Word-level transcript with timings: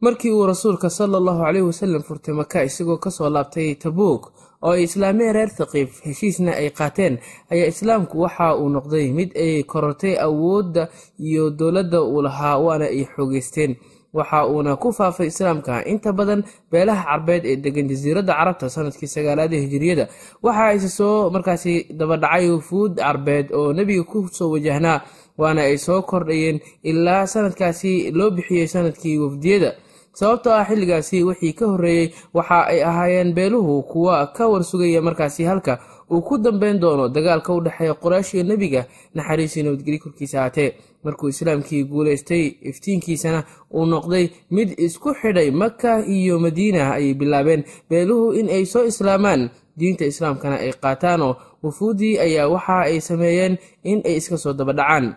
markii 0.00 0.30
uu 0.32 0.46
rasuulka 0.46 0.90
sala 0.90 1.18
allahu 1.18 1.42
caleyhi 1.44 1.66
wasalam 1.66 2.02
furtay 2.02 2.34
maka 2.34 2.64
isagoo 2.64 2.96
ka 2.96 3.10
soo 3.10 3.28
laabtay 3.30 3.74
tabuuk 3.74 4.32
oo 4.62 4.72
ay 4.72 4.82
islaameen 4.88 5.32
reer 5.36 5.50
thaqiif 5.58 6.00
heshiisna 6.06 6.52
ay 6.56 6.70
qaateen 6.70 7.18
ayaa 7.52 7.68
islaamku 7.72 8.20
waxa 8.24 8.56
uu 8.56 8.68
noqday 8.68 9.12
mid 9.12 9.30
ay 9.36 9.62
korortay 9.62 10.14
awoodda 10.26 10.88
iyo 11.18 11.50
dowladda 11.50 12.02
uu 12.02 12.22
lahaa 12.22 12.58
waana 12.58 12.84
ay 12.84 13.04
xoogeysteen. 13.14 13.76
Waxa 14.12 14.46
uuna 14.50 14.74
ku 14.76 14.90
faafay 14.92 15.26
islaamka 15.30 15.84
inta 15.86 16.10
badan 16.12 16.42
beelaha 16.70 17.04
carbeed 17.04 17.44
ee 17.46 17.56
degan 17.56 17.86
jasiiradda 17.88 18.32
carabta 18.34 18.66
sannadkii 18.74 19.06
sagaalaad 19.06 19.52
ee 19.54 19.60
hijiriyada 19.64 20.08
waxa 20.42 20.64
ayse 20.66 20.88
soo 20.88 21.30
markaasi 21.30 21.86
dabadhacay 21.98 22.50
wufuud 22.50 22.96
carbeed 22.98 23.52
oo 23.54 23.70
nebiga 23.72 24.02
ku 24.04 24.26
soo 24.32 24.50
wajahnaa 24.50 25.00
waana 25.38 25.62
ay 25.62 25.78
soo 25.78 26.02
kordhayeen 26.02 26.58
ilaa 26.82 27.26
sanadkaasi 27.26 28.10
loo 28.10 28.30
bixiyey 28.34 28.66
sannadkii 28.66 29.18
wafdiyada 29.22 29.70
sababtoo 30.12 30.52
ah 30.52 30.64
xilligaasi 30.68 31.22
wixii 31.24 31.52
ka 31.52 31.66
horreeyey 31.66 32.12
waxa 32.34 32.66
ay 32.66 32.82
ahaayeen 32.84 33.32
beeluhu 33.34 33.82
kuwa 33.82 34.26
ka 34.26 34.48
warsugaya 34.48 35.02
markaasi 35.02 35.44
halka 35.44 35.78
uu 36.10 36.22
ku 36.22 36.38
dambeyn 36.38 36.78
doono 36.80 37.08
dagaalka 37.08 37.52
u 37.54 37.60
dhexeeya 37.60 37.94
qoraysh 37.94 38.34
iyo 38.34 38.44
nebiga 38.44 38.84
naxariisii 39.14 39.62
nabadgeli 39.62 39.98
korkiisa 39.98 40.40
haatee 40.40 40.74
markuu 41.04 41.28
islaamkii 41.28 41.84
guulaystay 41.84 42.44
iftiinkiisana 42.62 43.44
uu 43.74 43.86
noqday 43.86 44.28
mid 44.50 44.74
isku 44.78 45.14
xidhay 45.14 45.50
maka 45.50 46.02
iyo 46.06 46.38
madiina 46.38 46.92
ayay 46.94 47.14
bilaabeen. 47.14 47.64
Beeluhu 47.90 48.32
in 48.32 48.48
ay 48.50 48.64
soo 48.66 48.84
islaamaan 48.84 49.50
diinta 49.78 50.04
islaamkana 50.04 50.56
ay 50.58 50.72
qaataanoo 50.82 51.34
wufuuddii 51.62 52.18
ayaa 52.18 52.48
waxa 52.48 52.78
ay 52.90 53.00
sameeyeen 53.00 53.56
in 53.84 54.02
ay 54.04 54.16
iska 54.16 54.36
soo 54.38 54.52
dabadhacaan 54.52 55.14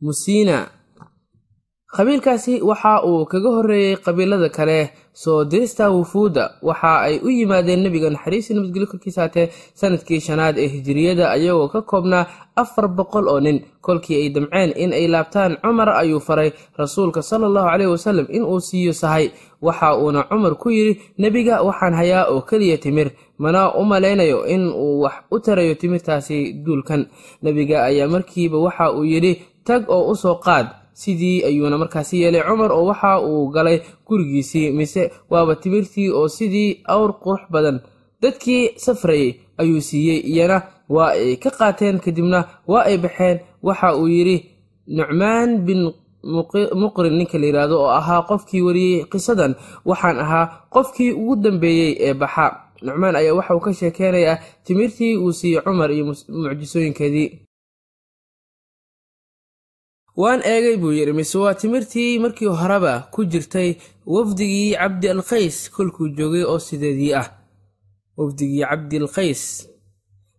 musiina 0.00 0.56
qabiilkaasi 1.96 2.62
waxa 2.62 3.02
uu 3.08 3.24
kaga 3.26 3.50
horreeyey 3.56 3.96
qabiilada 4.04 4.48
kale 4.48 4.78
soo 5.12 5.44
dirista 5.44 5.90
wufuudda 5.90 6.44
waxa 6.62 6.92
ay 7.06 7.18
u 7.26 7.28
yimaadeen 7.30 7.82
nebiga 7.82 8.10
naxariisi 8.10 8.54
nabadgelyo 8.54 8.86
korkiisa 8.86 9.20
haatee 9.22 9.50
sannadkii 9.74 10.20
shanaad 10.20 10.58
ee 10.58 10.66
hijiriyada 10.74 11.30
ayagoo 11.34 11.68
ka 11.68 11.82
koobnaa 11.82 12.26
afar 12.56 12.88
boqol 12.88 13.28
oo 13.28 13.40
nin. 13.40 13.60
Kolkii 13.80 14.16
ay 14.22 14.28
damceen 14.34 14.72
in 14.76 14.92
ay 14.92 15.06
laabtaan 15.08 15.56
cumar 15.62 15.88
ayuu 15.88 16.20
faray 16.20 16.50
rasuulka 16.76 17.22
sala 17.22 17.46
allahu 17.46 17.68
caleyhi 17.70 17.90
wasalam 17.92 18.26
inuu 18.28 18.60
siiyo 18.60 18.92
sahay. 18.92 19.30
Waxa 19.62 19.96
uuna 19.98 20.22
cumar 20.28 20.54
ku 20.54 20.70
yidhi 20.70 21.00
nebiga 21.18 21.62
waxaan 21.62 21.94
hayaa 21.94 22.24
oo 22.28 22.40
keliya 22.42 22.76
timir. 22.78 23.10
Mana 23.38 23.72
u 23.74 23.84
malaynayo 23.84 24.44
in 24.46 24.68
uu 24.68 25.00
wax 25.00 25.14
u 25.30 25.38
tarayo 25.40 25.74
timirtaasi 25.74 26.52
duulkan. 26.52 27.06
Nebiga 27.42 27.84
ayaa 27.84 28.08
markiiba 28.08 28.58
waxa 28.58 28.92
uu 28.92 29.04
yidhi 29.04 29.42
tag 29.64 29.82
oo 29.90 30.10
u 30.12 30.14
soo 30.16 30.34
qaad. 30.44 30.66
Sidii 31.00 31.44
ayuuna 31.48 31.78
markaasi 31.78 32.20
yeelay 32.22 32.42
cumar 32.48 32.72
oo 32.72 32.84
waxa 32.90 33.20
uu 33.24 33.48
galay 33.54 33.80
gurigiisii 34.06 34.70
mise 34.72 35.10
waaba 35.30 35.54
timirtii 35.56 36.10
oo 36.10 36.28
sidii 36.28 36.82
awr 36.84 37.12
qurux 37.22 37.42
badan. 37.50 37.80
Dadkii 38.22 38.70
safrayay 38.76 39.34
ayuu 39.58 39.80
siiyey 39.80 40.20
iyana 40.30 40.62
waa 40.88 41.10
ay 41.16 41.36
ka 41.36 41.50
qaateen 41.50 42.00
kadibna 42.04 42.44
waa 42.66 42.84
ay 42.84 42.98
baxeen. 42.98 43.38
Waxa 43.62 43.96
uu 43.96 44.08
yidhi 44.08 44.36
nucmaan 44.86 45.64
bin 45.66 45.92
muqrin 46.82 47.14
ninka 47.18 47.38
la 47.38 47.46
yidhaahdo 47.46 47.76
oo 47.80 47.88
ahaa 48.00 48.22
qofkii 48.28 48.60
wariyey 48.66 49.04
qisadan 49.12 49.54
waxaan 49.88 50.18
ahaa 50.20 50.46
qofkii 50.74 51.12
ugu 51.12 51.36
dambeeyey 51.36 51.96
ee 52.00 52.14
baxa. 52.14 52.46
Nucmaan 52.82 53.16
ayaa 53.16 53.34
waxa 53.38 53.54
uu 53.56 53.60
ka 53.60 53.72
sheekeynayaa 53.72 54.38
timirtii 54.64 55.16
uu 55.16 55.32
siiyey 55.32 55.60
cumar 55.64 55.90
iyo 55.92 56.04
mucjisooyinkeedii 56.28 57.28
waan 60.20 60.40
eegay 60.52 60.76
buu 60.82 60.92
yidhi 60.98 61.12
mise 61.18 61.36
waa 61.42 61.54
timirtii 61.60 62.18
markii 62.24 62.46
horeba 62.60 62.92
ku 63.14 63.20
jirtay 63.32 63.70
wafdigii 64.14 64.74
cabdi 64.80 65.06
alkays 65.14 65.56
kolkuu 65.74 66.08
joogay 66.18 66.42
oo 66.52 66.58
sideedii 66.66 67.12
ah. 67.20 67.26
Wafdigii 68.18 68.64
cabdi 68.70 68.96
alkays 69.02 69.42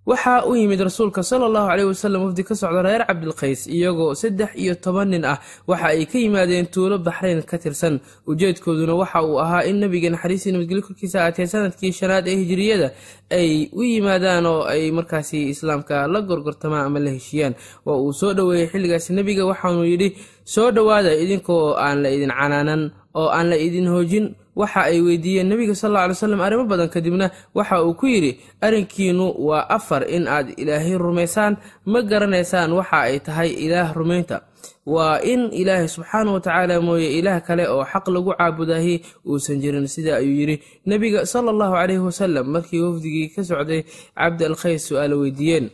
waxaa 0.05 0.45
u 0.49 0.55
yimid 0.57 0.81
rasuulka 0.81 1.21
sala 1.23 1.45
allahu 1.45 1.67
caleyhi 1.69 1.89
wasalam 1.93 2.21
wafdi 2.25 2.43
ka 2.43 2.55
socda 2.55 2.81
reer 2.81 3.05
cabdilkays 3.05 3.67
iyagoo 3.69 4.15
saddex 4.17 4.49
iyo 4.57 4.73
toban 4.75 5.09
nin 5.13 5.23
ah 5.25 5.37
waxa 5.69 5.87
ay 5.93 6.05
ka 6.09 6.17
yimaadeen 6.17 6.65
tuulo 6.73 6.97
baxrayn 6.97 7.41
ka 7.45 7.57
tirsan. 7.61 7.99
Ujeedkooduna 8.27 8.93
waxa 8.97 9.21
uu 9.21 9.37
ahaa 9.39 9.61
in 9.69 9.77
nebiga 9.77 10.09
naxariisii 10.09 10.51
nabadgelyo 10.57 10.81
korkiisa 10.87 11.17
aatee 11.25 11.45
sannadkii 11.45 11.91
shanaad 11.93 12.25
ee 12.27 12.35
hijiriyada 12.41 12.87
ay 13.29 13.69
u 13.77 13.83
yimaadaan 13.85 14.45
oo 14.45 14.63
ay 14.65 14.89
markaasi 14.91 15.49
islaamka 15.53 16.07
la 16.09 16.19
gorgortamaan 16.21 16.85
ama 16.89 16.99
la 16.99 17.11
heshiiyaan. 17.13 17.53
Waa 17.85 17.97
uu 18.01 18.13
soo 18.13 18.33
dhoweeyey 18.33 18.67
xilligaasi 18.73 19.13
nebiga 19.13 19.45
waxaanuu 19.45 19.85
yidhi 19.85 20.17
soo 20.43 20.71
dhowaada 20.71 21.13
idinkoo 21.13 21.77
aan 21.77 22.01
la 22.03 22.09
idin 22.09 22.33
canaanan 22.33 22.91
oo 23.13 23.29
aan 23.29 23.49
la 23.53 23.55
idin 23.57 23.85
hoojin 23.87 24.33
waxa 24.61 24.81
ay 24.91 24.99
weydiiyeen 25.07 25.47
nebiga 25.51 25.75
sal 25.81 25.91
alla 25.91 26.03
alay 26.11 26.15
slam 26.21 26.41
arrimo 26.47 26.63
badan 26.71 26.89
kadibna 26.95 27.27
waxa 27.57 27.75
uu 27.85 27.93
ku 27.99 28.05
yidhi 28.13 28.31
arrinkiinu 28.65 29.25
waa 29.47 29.65
afar 29.77 30.01
in 30.15 30.23
aad 30.35 30.47
ilaahay 30.61 30.95
rumaysaan 31.05 31.53
ma 31.91 31.99
garanaysaan 32.11 32.69
waxa 32.79 32.97
ay 33.09 33.19
tahay 33.27 33.49
ilaah 33.65 33.89
rumaynta. 33.99 34.37
Waa 34.85 35.21
in 35.31 35.41
ilaahay 35.61 35.85
subxaana 35.89 36.29
watacaala 36.37 36.81
mooye 36.81 37.09
ilaah 37.19 37.41
kale 37.47 37.63
oo 37.73 37.85
xaq 37.91 38.05
lagu 38.13 38.33
caabudahi 38.37 38.95
uusan 39.29 39.57
jirin. 39.61 39.85
Sida 39.93 40.17
ayuu 40.17 40.33
yidhi 40.41 40.55
nebiga 40.89 41.25
sala 41.25 41.49
allahu 41.53 41.73
caleyhi 41.77 42.01
wasalam 42.07 42.45
markii 42.53 42.81
wafdigii 42.85 43.27
ka 43.33 43.41
socday 43.49 43.81
cabdi 44.17 44.43
alkhays 44.49 44.81
su'aalo 44.89 45.15
weydiiyeen 45.21 45.69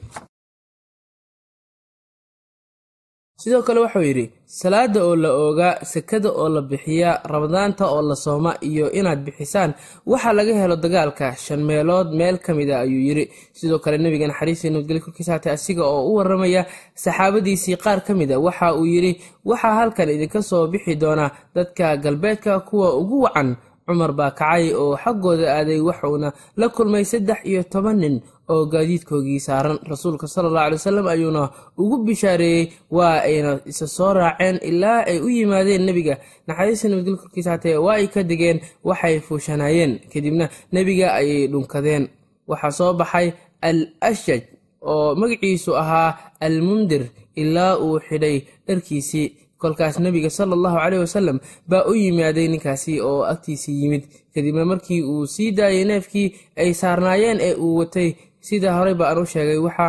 sidoo 3.41 3.61
kale 3.67 3.79
wuxuu 3.85 4.01
yidhi 4.09 4.25
salaada 4.45 4.99
oo 5.05 5.15
la 5.23 5.29
oogaa 5.43 5.75
sakada 5.93 6.29
oo 6.41 6.49
la 6.55 6.61
bixiya 6.61 7.11
ramadaanta 7.33 7.83
oo 7.93 8.01
la 8.09 8.15
sooma 8.15 8.51
iyo 8.69 8.85
inaad 8.99 9.19
bixisaan 9.25 9.71
waxa 10.11 10.33
laga 10.33 10.53
helo 10.61 10.75
dagaalka 10.75 11.35
shan 11.35 11.61
meelood 11.69 12.07
meel 12.19 12.37
ka 12.45 12.53
mid 12.57 12.69
a 12.71 12.79
ayuu 12.83 13.01
yidhi. 13.07 13.25
Sidoo 13.53 13.79
kale 13.83 13.97
nebiga 13.97 14.27
naxariistii 14.27 14.69
nabadgelyo 14.73 15.01
korkiisa 15.05 15.33
asiga 15.55 15.83
oo 15.85 16.01
u 16.09 16.15
waramaya 16.17 16.65
saxaabadiisii 17.03 17.77
qaar 17.83 17.99
ka 18.07 18.13
mid 18.19 18.31
a 18.31 18.39
waxa 18.39 18.73
uu 18.79 18.85
yidhi. 18.85 19.21
Waxaa 19.45 19.73
halkan 19.79 20.09
idinka 20.09 20.41
soo 20.41 20.67
bixi 20.67 20.95
doona 20.95 21.31
dadka 21.55 21.97
galbeedka 21.97 22.59
kuwa 22.59 22.95
ugu 22.97 23.21
wacan 23.21 23.55
cumar 23.87 24.11
baa 24.19 24.31
kacay 24.39 24.73
oo 24.75 24.93
xaggooda 25.03 25.47
aaday 25.57 25.79
waxuuna 25.87 26.29
la 26.59 26.67
kulmay 26.75 27.05
saddex 27.11 27.39
iyo 27.49 27.63
toban 27.63 27.97
nin 28.03 28.15
oo 28.51 28.65
gaadiidkoogii 28.71 29.39
saaran. 29.39 29.79
Rasuulka 29.91 30.27
sala 30.27 30.47
alla 30.49 30.61
alay 30.67 30.77
wasalam 30.79 31.07
ayuuna 31.07 31.41
ugu 31.77 31.97
bishaareeyey 32.05 32.71
waa 32.91 33.21
ayna 33.29 33.59
isa 33.65 33.87
soo 33.87 34.13
raaceen 34.13 34.59
ilaa 34.69 34.99
ay 35.09 35.19
u 35.19 35.29
yimaadeen 35.29 35.83
nebiga. 35.87 36.15
Naxariista 36.47 36.87
korkiisa 37.21 37.51
hatee 37.51 37.75
waa 37.85 37.95
ay 37.99 38.07
ka 38.07 38.23
degeen 38.23 38.59
waxay 38.83 39.19
fuushanaayeen. 39.19 39.99
Kadibna 40.13 40.45
nebiga 40.71 41.07
ayay 41.19 41.47
dhunkadeen. 41.51 42.07
Waxaa 42.47 42.71
soo 42.71 42.93
baxay 42.93 43.27
al 43.61 43.79
ashaj 44.01 44.41
oo 44.81 45.15
magaciisu 45.15 45.71
ahaa 45.81 46.15
al 46.39 46.61
mundir 46.61 47.03
ilaa 47.35 47.77
uu 47.79 47.99
xidhay 47.99 48.37
dharkiisii 48.67 49.27
kolkaas 49.61 49.95
nebiga 50.05 50.29
sala 50.37 50.53
allahu 50.57 50.77
caleyhi 50.81 51.03
wasalam 51.05 51.37
baa 51.69 51.83
u 51.91 51.93
yimaaday 52.01 52.47
ninkaasi 52.53 52.93
oo 53.09 53.21
agtiisii 53.31 53.77
yimid. 53.81 54.03
Kadibna 54.33 54.65
markii 54.65 55.01
uu 55.11 55.25
sii 55.33 55.51
daayay 55.57 55.85
neefkii 55.85 56.27
ay 56.61 56.73
saarnaayeen 56.81 57.39
ee 57.47 57.53
uu 57.55 57.75
watay 57.79 58.09
sida 58.47 58.73
horey 58.77 58.93
ba 58.99 59.05
aan 59.09 59.19
u 59.23 59.25
sheegay 59.25 59.57
waxa 59.67 59.87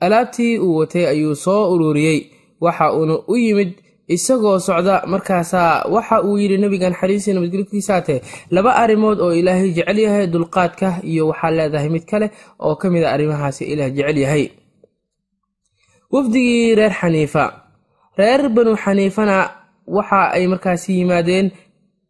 alaabtii 0.00 0.58
uu 0.58 0.76
watay 0.80 1.06
ayuu 1.12 1.34
soo 1.36 1.62
ururiyey. 1.74 2.20
Waxa 2.60 2.92
uuna 2.96 3.14
u 3.32 3.36
yimid 3.36 3.72
isagoo 4.14 4.58
socda 4.58 4.94
markaasaa 5.06 5.84
waxa 5.94 6.22
uu 6.26 6.38
yidhi 6.38 6.58
nebiga 6.58 6.90
naxariistii 6.90 7.32
nabadgelkiisaate 7.34 8.16
laba 8.50 8.70
arrimood 8.82 9.18
oo 9.20 9.32
ilaahay 9.40 9.70
jecel 9.76 9.98
yahay 9.98 10.26
dulqaadka 10.26 10.88
iyo 11.10 11.28
waxaa 11.30 11.50
leedahay 11.50 11.88
mid 11.94 12.04
kale 12.10 12.26
oo 12.58 12.74
ka 12.80 12.90
mid 12.90 13.04
a 13.04 13.12
arrimahaasi 13.14 13.64
ilaah 13.72 13.90
jecel 13.96 14.18
yahay 14.24 14.44
wafdigii 16.12 16.74
reer 16.78 16.92
xaniifa. 17.00 17.44
Reer 18.18 18.48
banu 18.48 18.76
xaniifana 18.76 19.36
waxa 19.86 20.30
ay 20.36 20.46
markaasi 20.46 20.92
yimaadeen 20.98 21.50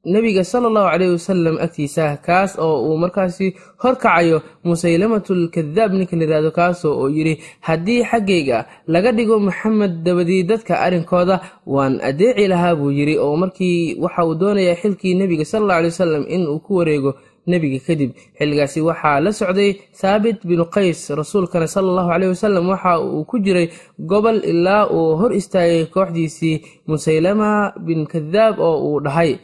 nebiga 0.04 0.44
sala 0.44 0.68
allahu 0.68 0.88
caleyhi 0.92 1.12
wasalam 1.12 1.56
agtiisa 1.64 2.16
kaas 2.26 2.56
oo 2.58 2.76
uu 2.88 2.96
markaasi 3.04 3.46
horkacayo 3.82 4.38
musaylamatul 4.64 5.50
kadaab 5.54 5.92
ninka 5.92 6.16
layihahdo 6.16 6.50
kaasoo 6.58 6.94
oo 7.02 7.08
yidhi 7.16 7.34
haddii 7.60 8.04
xaggayga 8.10 8.58
laga 8.88 9.12
dhigo 9.12 9.36
maxamed 9.38 9.92
dabadii 10.04 10.42
dadka 10.50 10.80
arrinkooda 10.84 11.36
waan 11.66 12.00
adeeci 12.00 12.48
lahaa 12.48 12.74
buu 12.80 12.90
yidhi. 12.90 13.18
Oo 13.20 13.36
markii 13.36 13.96
waxa 14.00 14.24
uu 14.26 14.34
doonayaa 14.40 14.80
xilkii 14.82 15.14
nebiga 15.20 15.44
sala 15.44 15.62
allahu 15.64 15.78
aley 15.80 15.90
wasalam 15.92 16.24
in 16.34 16.42
uu 16.48 16.58
ku 16.64 16.76
wareego 16.80 17.10
nebiga 17.46 17.78
kadib. 17.86 18.10
Xilligaasi 18.38 18.80
waxaa 18.88 19.20
la 19.24 19.30
socday 19.32 19.70
saabit 20.00 20.38
binu 20.48 20.64
qays 20.74 21.00
rasuulkana 21.20 21.66
sala 21.66 21.88
allahu 21.92 22.08
caleyhi 22.12 22.32
wasalam 22.36 22.64
waxa 22.72 22.92
uu 23.00 23.24
ku 23.30 23.36
jiray 23.44 23.66
gobol 24.10 24.38
ilaa 24.52 24.86
uu 24.96 25.16
hor 25.20 25.32
istaagay 25.40 25.86
kooxdiisii 25.94 26.56
musaylama 26.90 27.50
bin 27.86 28.06
kadaab 28.12 28.54
oo 28.68 28.76
uu 28.88 29.00
dhahay. 29.04 29.38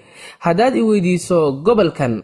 Haddaad 0.44 0.74
i 0.80 0.82
weydiiso 0.88 1.38
gobolkan. 1.66 2.14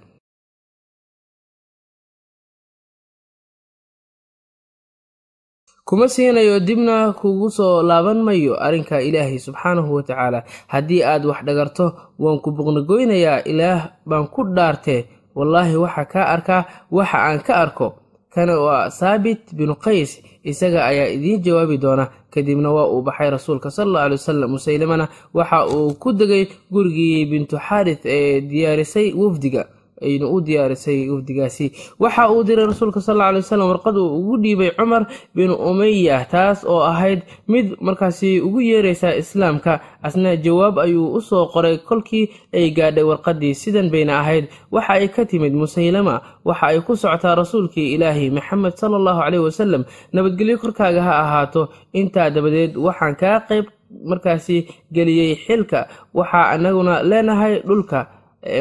Kuma 5.85 6.07
siinayo 6.09 6.61
dibna 6.61 7.13
kugu 7.13 7.49
soo 7.57 7.83
laaban 7.89 8.19
mayo 8.27 8.55
arrinka 8.67 8.97
ilaahay 9.09 9.39
subxaanahu 9.47 9.91
wa 9.97 10.03
tacaala. 10.09 10.41
Haddii 10.73 11.03
aad 11.13 11.23
wax 11.31 11.41
dhagarto 11.47 11.87
waan 12.23 12.39
ku 12.45 12.49
boqnagoynayaa 12.57 13.45
ilaah 13.51 13.81
baan 14.09 14.27
ku 14.35 14.41
dhaartee 14.57 15.01
wallaahi 15.35 15.77
waxa 15.77 16.05
kaa 16.05 16.27
arkaa 16.35 16.65
waxa 16.91 17.19
aan 17.19 17.41
ka 17.47 17.55
arko 17.57 17.89
kana 18.35 18.55
waa 18.61 18.91
saabit 18.91 19.53
binu 19.55 19.75
qays 19.77 20.21
isaga 20.45 20.85
ayaa 20.91 21.09
idiin 21.15 21.43
jawaabi 21.45 21.79
doona. 21.79 22.09
Kadibna 22.33 22.73
waa 22.73 22.87
uu 22.89 23.03
baxay 23.05 23.31
rasuulka 23.31 23.71
sal 23.71 23.89
alla 23.89 24.03
alay 24.05 24.17
wasalam 24.17 24.51
musaylamana 24.51 25.09
waxa 25.35 25.67
uu 25.69 25.95
ku 26.01 26.13
degay 26.13 26.49
gurigii 26.73 27.25
bintu 27.29 27.57
xaarith 27.61 28.07
ee 28.07 28.41
diyaarisay 28.41 29.13
wafdiga 29.13 29.67
aynu 30.03 30.27
u 30.35 30.41
diyaarisay 30.41 31.09
wafdigaasi. 31.11 31.73
Waxa 31.99 32.29
uu 32.31 32.43
diray 32.45 32.67
rasuulka 32.67 33.01
sal 33.01 33.21
alay 33.23 33.41
wasalam 33.41 33.69
warqad 33.73 33.97
uu 33.97 34.19
ugu 34.19 34.37
dhiibay 34.43 34.71
cumar 34.77 35.07
bin 35.35 35.51
umaya 35.51 36.25
taas 36.31 36.65
oo 36.65 36.83
ahayd 36.83 37.23
mid 37.49 37.75
markaasi 37.81 38.41
ugu 38.41 38.61
yeeraysa 38.61 39.15
islaamka. 39.17 39.81
Asna 40.03 40.37
jawaab 40.37 40.79
ayuu 40.83 41.15
u 41.15 41.21
soo 41.21 41.47
qoray 41.55 41.79
kolkii 41.79 42.31
ay 42.53 42.71
gaadhay 42.75 43.05
warqaddii 43.07 43.55
sidan 43.55 43.91
bayna 43.91 44.19
ahayd. 44.21 44.49
Waxa 44.71 44.93
ay 44.99 45.09
ka 45.09 45.25
timid 45.25 45.53
musaylama 45.55 46.21
waxa 46.45 46.67
ay 46.67 46.81
ku 46.83 46.97
socotaa 46.97 47.35
rasuulkii 47.39 47.95
ilaahi 47.95 48.31
maxamed 48.31 48.75
sala 48.77 48.97
allahu 48.99 49.21
caleyhi 49.23 49.45
wasalam 49.45 49.83
nabadgelyo 50.13 50.59
korkaaga 50.59 51.03
ha 51.03 51.13
ahaato. 51.23 51.69
Intaa 51.93 52.31
dabadeed 52.35 52.77
waxaan 52.77 53.15
kaa 53.15 53.41
qayb 53.49 53.67
markaasi 54.05 54.67
geliyey 54.93 55.37
xilka. 55.47 55.87
Waxaa 56.15 56.51
anaguna 56.57 57.03
leenahay 57.03 57.63
dhulka 57.63 58.09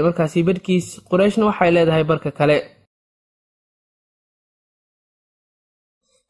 markaasi 0.05 0.43
barhkiis 0.47 0.87
qurayshna 1.09 1.45
waxay 1.49 1.71
leedahay 1.75 2.03
barka 2.03 2.31
kale. 2.31 2.57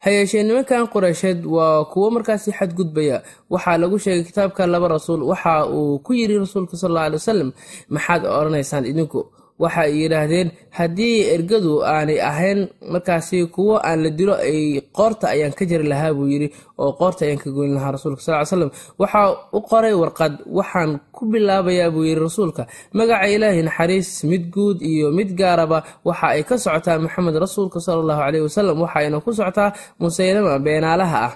Hayeeshee 0.04 0.42
nimankan 0.42 0.86
qureysheed 0.92 1.40
waa 1.46 1.84
kuwo 1.92 2.10
markaasi 2.10 2.50
xadgudbaya. 2.58 3.22
Waxaa 3.50 3.78
lagu 3.78 3.98
sheegay 3.98 4.24
kitaabka 4.24 4.66
laba 4.66 4.88
rasuul. 4.88 5.22
Waxa 5.30 5.66
uu 5.70 5.98
ku 6.04 6.12
yidhi 6.14 6.38
rasuulka 6.42 6.76
sal 6.76 6.90
alla 6.90 7.02
alay 7.06 7.18
wasalam 7.22 7.50
maxaad 7.94 8.22
odhanaysaan 8.26 8.84
idinku 8.90 9.20
waxa 9.62 9.80
ay 9.88 9.92
yidhaahdeen 10.02 10.48
haddii 10.78 11.16
ergadu 11.34 11.72
aanay 11.94 12.18
ahayn 12.30 12.60
markaasi 12.92 13.38
kuwo 13.54 13.74
aan 13.88 13.98
la 14.04 14.10
dilo 14.18 14.34
ay 14.48 14.80
qoorta 14.96 15.26
ayaan 15.34 15.52
ka 15.58 15.64
jari 15.70 15.86
lahaa 15.92 16.12
buu 16.16 16.28
yidhi 16.32 16.48
oo 16.82 16.92
qoorta 17.00 17.20
ayaan 17.26 17.40
ka 17.44 17.48
goyn 17.56 17.72
lahaa 17.76 17.92
rasuulka 17.96 18.22
sal 18.26 18.46
slam 18.46 18.70
waxaa 19.02 19.26
u 19.52 19.60
qoray 19.70 19.94
warqad 20.02 20.32
waxaan 20.58 20.90
ku 21.16 21.22
bilaabayaa 21.32 21.90
buu 21.94 22.04
yidhi 22.08 22.20
rasuulka. 22.28 22.62
Magaca 22.98 23.26
ilaahi 23.34 23.62
naxariis 23.68 24.10
mid 24.30 24.44
guud 24.54 24.78
iyo 24.82 25.06
mid 25.18 25.30
gaaraba 25.40 25.78
waxa 26.08 26.26
ay 26.34 26.42
ka 26.48 26.54
socotaa 26.64 26.98
maxamed 27.04 27.36
rasuulka 27.44 27.78
sala 27.84 27.98
allahu 28.02 28.20
caleyhi 28.24 28.44
wasalam 28.48 28.76
waxayna 28.84 29.16
ku 29.24 29.30
socotaa 29.38 29.70
musaylama 30.02 30.58
beenaalaha 30.64 31.18
ah 31.28 31.32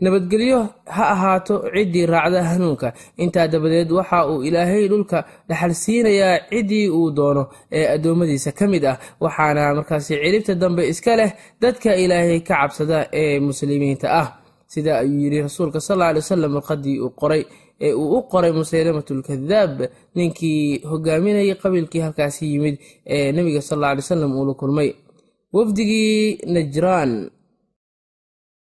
nabadgelyo 0.00 0.60
ha 0.96 1.04
ahaato 1.14 1.54
ciddii 1.74 2.06
raacda 2.12 2.40
hanuunka. 2.50 2.88
Intaa 3.22 3.48
dabadeed 3.48 3.90
waxa 3.98 4.18
uu 4.30 4.42
ilaahay 4.48 4.88
dhulka 4.92 5.18
dhaxal 5.48 5.74
siinayaa 5.82 6.38
ciddii 6.50 6.88
uu 6.98 7.10
doono 7.18 7.42
ee 7.72 7.86
addoommadiisa 7.94 8.52
ka 8.58 8.66
mid 8.72 8.84
ah. 8.84 8.96
Waxaana 9.20 9.74
markaasi 9.78 10.14
ciribta 10.22 10.54
dambe 10.54 10.82
iska 10.92 11.16
leh 11.16 11.30
dadka 11.62 11.90
ilaahay 12.04 12.40
ka 12.40 12.54
cabsada 12.60 12.98
ee 13.12 13.40
muslimiinta 13.40 14.08
ah. 14.20 14.28
Sida 14.72 14.98
ayuu 14.98 15.20
yidhi 15.24 15.40
rasuulka 15.46 15.80
sal 15.80 16.02
alay 16.02 16.20
wasalam 16.22 16.52
warqadii 16.58 16.98
uu 17.04 17.10
qoray 17.20 17.42
ee 17.80 17.92
uu 17.94 18.08
u 18.18 18.22
qoray 18.32 18.52
musaylamatulkadaab 18.52 19.74
ninkii 20.16 20.82
hogaaminayay 20.90 21.54
qabiilkii 21.62 22.00
halkaasi 22.06 22.44
yimid 22.52 22.76
ee 23.06 23.32
nebiga 23.32 23.60
sal 23.62 23.78
alay 23.84 23.96
wasalam 24.02 24.30
uu 24.38 24.44
la 24.48 24.54
kulmay. 24.60 24.90
Wafdigii 25.52 26.38
najraan 26.54 27.30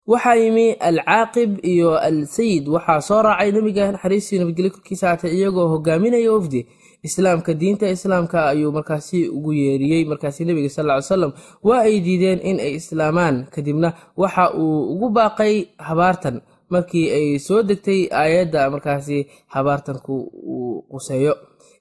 waxaa 0.07 0.35
yimi 0.41 0.67
alcaaqib 0.89 1.51
iyo 1.73 1.89
al 2.07 2.25
sayid 2.35 2.67
waxaa 2.75 3.01
soo 3.07 3.21
raacay 3.27 3.51
nebiga 3.51 3.91
naxariistii 3.91 4.39
nabadgelyo 4.39 4.71
korkiisa 4.75 5.07
haatay 5.09 5.31
iyagoo 5.37 5.67
hogaaminaya 5.73 6.31
wafdi. 6.33 6.61
Islaamka 7.07 7.53
diinta 7.53 7.89
islaamka 7.89 8.47
ayuu 8.51 8.71
markaasi 8.71 9.29
ugu 9.29 9.53
yeeriyey. 9.53 10.05
Markaasi 10.05 10.45
nebiga 10.45 10.69
sal 10.69 10.87
ly 10.87 11.01
salam 11.01 11.31
waa 11.63 11.81
ay 11.87 11.99
diideen 11.99 12.39
in 12.49 12.57
ay 12.59 12.73
islaamaan. 12.79 13.45
Kadibna 13.53 13.93
waxa 14.17 14.53
uu 14.55 14.91
ugu 14.95 15.09
baaqay 15.09 15.65
habaartan. 15.77 16.41
Markii 16.69 17.05
ay 17.17 17.39
soo 17.39 17.63
degtay 17.63 18.07
aayadda 18.11 18.69
markaasi 18.69 19.27
habaartanku 19.47 20.13
uu 20.53 20.81
quseeyo 20.91 21.33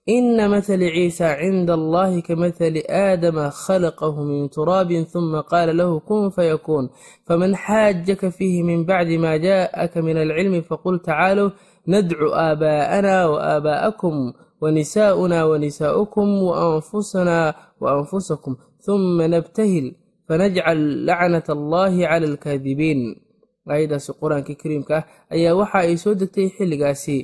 ina 0.06 0.48
mathali 0.48 0.90
ciisa 0.94 1.34
cinda 1.42 1.74
allahi 1.74 2.22
kamathali 2.22 2.82
aadama 2.86 3.50
khalaqahu 3.50 4.22
min 4.24 4.48
turaabin 4.48 5.02
huma 5.12 5.42
qaala 5.42 5.72
lahu 5.74 5.98
kun 6.00 6.30
fayakuun 6.30 6.90
faman 7.26 7.54
xaajaka 7.58 8.30
fiihi 8.30 8.62
min 8.62 8.86
bacdi 8.86 9.18
ma 9.18 9.34
jaءaka 9.38 10.02
min 10.06 10.16
alcilmi 10.22 10.62
faqul 10.62 11.02
tacaaluu 11.02 11.50
nadcu 11.90 12.30
aabaa'ana 12.30 13.14
waaaba'akum 13.34 14.30
wnisaa'una 14.62 15.42
wnisaa'ukum 15.50 16.28
waanfusana 16.48 17.54
waanfusakum 17.82 18.54
huma 18.86 19.26
nabtahil 19.28 19.98
fanajcal 20.30 20.78
lacnat 21.02 21.50
allahi 21.50 22.06
cala 22.06 22.26
alkaadibiin 22.30 23.00
aayaddaasi 23.66 24.14
qur'aankii 24.22 24.54
kariimka 24.54 24.96
ah 25.02 25.04
ayaa 25.34 25.58
waxa 25.58 25.78
ay 25.82 25.98
soo 25.98 26.14
degtay 26.14 26.46
xilligaasi 26.56 27.16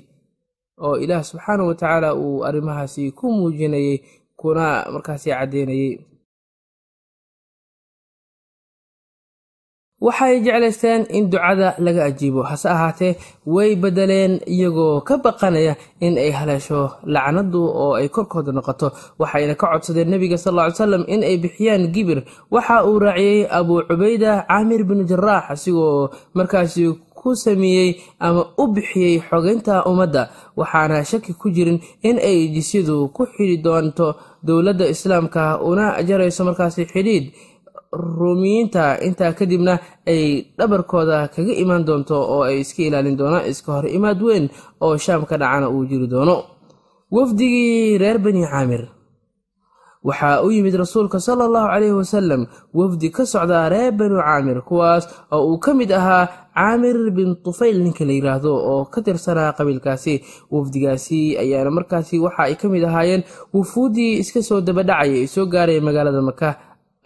oo 0.80 0.96
ilaah 0.96 1.22
subxaanahu 1.24 1.68
wa 1.70 1.74
tacaala 1.74 2.14
uu 2.16 2.44
arrimahaasi 2.48 3.12
ku 3.18 3.26
muujinayey 3.32 4.00
kuna 4.40 4.86
markaasi 4.92 5.30
caddeynayey 5.30 6.00
waxay 10.02 10.42
jeclaysteen 10.44 11.06
in 11.16 11.30
ducada 11.30 11.68
laga 11.78 12.04
ajiibo. 12.10 12.42
Hase 12.42 12.66
ahaatee 12.68 13.14
way 13.46 13.76
beddeleen 13.78 14.40
iyagoo 14.50 15.00
ka 15.06 15.14
baqanaya 15.22 15.76
in 16.02 16.18
ay 16.18 16.30
haleesho 16.34 16.80
lacnadu 17.06 17.62
oo 17.82 17.94
ay 17.94 18.08
korkooda 18.10 18.50
noqoto. 18.52 18.90
Waxayna 19.20 19.54
ka 19.54 19.66
codsadeen 19.70 20.10
nebiga 20.10 20.34
sal 20.38 20.54
ly 20.58 20.74
salam 20.74 21.04
in 21.06 21.22
ay 21.22 21.38
bixiyaan 21.38 21.86
gibir. 21.94 22.26
Waxa 22.50 22.82
uu 22.88 22.98
raaciyey 22.98 23.46
abuu 23.46 23.86
cubayda 23.86 24.42
caamir 24.50 24.82
binu 24.88 25.04
jaraax 25.06 25.44
isigoo 25.54 26.10
markaasi 26.34 26.82
ku 27.22 27.34
sameeyey 27.44 27.90
ama 28.20 28.42
u 28.58 28.64
bixiyey 28.74 29.20
xogeynta 29.28 29.84
ummadda. 29.90 30.22
Waxaana 30.58 31.04
shaki 31.10 31.32
ku 31.40 31.46
jirin 31.54 31.78
in 32.02 32.16
ay 32.18 32.48
jisyadu 32.54 33.08
ku 33.16 33.22
xidhi 33.34 33.56
doonto 33.64 34.14
dowladda 34.46 34.86
islaamka 34.94 35.42
una 35.70 36.02
jarayso 36.08 36.44
markaasi 36.44 36.84
xidhiidh 36.92 37.28
ruumiyiinta 38.18 38.84
intaa 39.06 39.32
kadibna 39.38 39.74
ay 40.08 40.22
dhabarkooda 40.58 41.28
kaga 41.34 41.52
imaan 41.62 41.84
doonto 41.88 42.16
oo 42.34 42.42
ay 42.48 42.60
iska 42.64 42.82
ilaalin 42.88 43.16
doonaan 43.20 43.44
iska 43.52 43.70
hor 43.72 43.86
imaad 43.96 44.18
weyn 44.26 44.44
oo 44.84 44.96
shaam 45.04 45.22
ka 45.28 45.36
dhacana 45.40 45.66
uu 45.74 45.84
jiri 45.90 46.06
doono. 46.08 46.36
Wafdigii 47.12 47.98
reer 48.00 48.18
bani 48.18 48.42
caamir 48.48 48.82
waxaa 50.08 50.42
u 50.46 50.50
yimid 50.54 50.74
rasuulka 50.82 51.18
sala 51.26 51.44
allahu 51.48 51.68
caleyhi 51.72 51.94
wasalam 52.00 52.42
wafdi 52.78 53.08
ka 53.16 53.22
socda 53.32 53.68
reer 53.72 53.92
banu 53.98 54.18
caamir 54.18 54.58
kuwaas 54.68 55.04
oo 55.30 55.42
uu 55.54 55.58
ka 55.64 55.74
mid 55.80 55.90
ahaa 55.98 56.24
caamir 56.58 56.96
bin 57.16 57.36
tufayl 57.44 57.76
ninka 57.84 58.04
la 58.08 58.12
yiraahdo 58.18 58.50
oo 58.72 58.84
ka 58.92 58.98
tirsanaa 59.06 59.52
qabiilkaasi. 59.58 60.14
Wafdigaasi 60.54 61.20
ayaana 61.42 61.70
markaasi 61.70 62.18
waxa 62.24 62.42
ay 62.50 62.54
ka 62.60 62.66
mid 62.68 62.84
ahaayeen 62.84 63.22
wufuuddii 63.54 64.18
iska 64.22 64.42
soo 64.48 64.60
dabadhacaya 64.60 65.14
ee 65.22 65.26
soo 65.34 65.46
gaaraya 65.46 65.80
magaalada 65.88 66.20
maka 66.30 66.48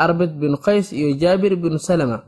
arbed 0.05 0.33
bin 0.41 0.57
qays 0.67 0.93
iyo 0.93 1.09
jaabir 1.23 1.53
binu 1.57 1.79
salama 1.79 2.19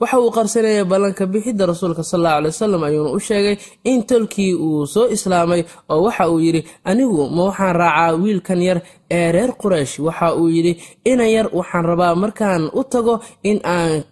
waxa 0.00 0.16
uu 0.22 0.30
qarsanayay 0.36 0.84
ballanka 0.90 1.24
bixidda 1.32 1.64
rasuulka 1.70 2.02
sal 2.10 2.20
allahu 2.20 2.38
alay 2.38 2.50
wasalam 2.54 2.82
ayuuna 2.88 3.10
u 3.16 3.20
sheegay 3.28 3.56
in 3.90 4.02
tolkii 4.10 4.54
uu 4.54 4.86
soo 4.86 5.06
islaamay 5.16 5.62
oo 5.92 6.02
waxa 6.06 6.24
uu 6.32 6.38
yidhi 6.46 6.60
anigu 6.90 7.22
ma 7.36 7.42
waxaan 7.48 7.74
raacaa 7.80 8.12
wiilkan 8.22 8.60
yar 8.68 8.78
ee 9.10 9.32
reer 9.32 9.52
quraysh. 9.62 9.94
Waxa 10.06 10.34
uu 10.40 10.48
yidhi 10.56 10.72
inan 11.10 11.28
yar 11.36 11.46
waxaan 11.58 11.84
rabaa 11.90 12.14
markaan 12.14 12.62
u 12.78 12.82
tago 12.92 13.14
in 13.42 13.58
aan 13.64 14.04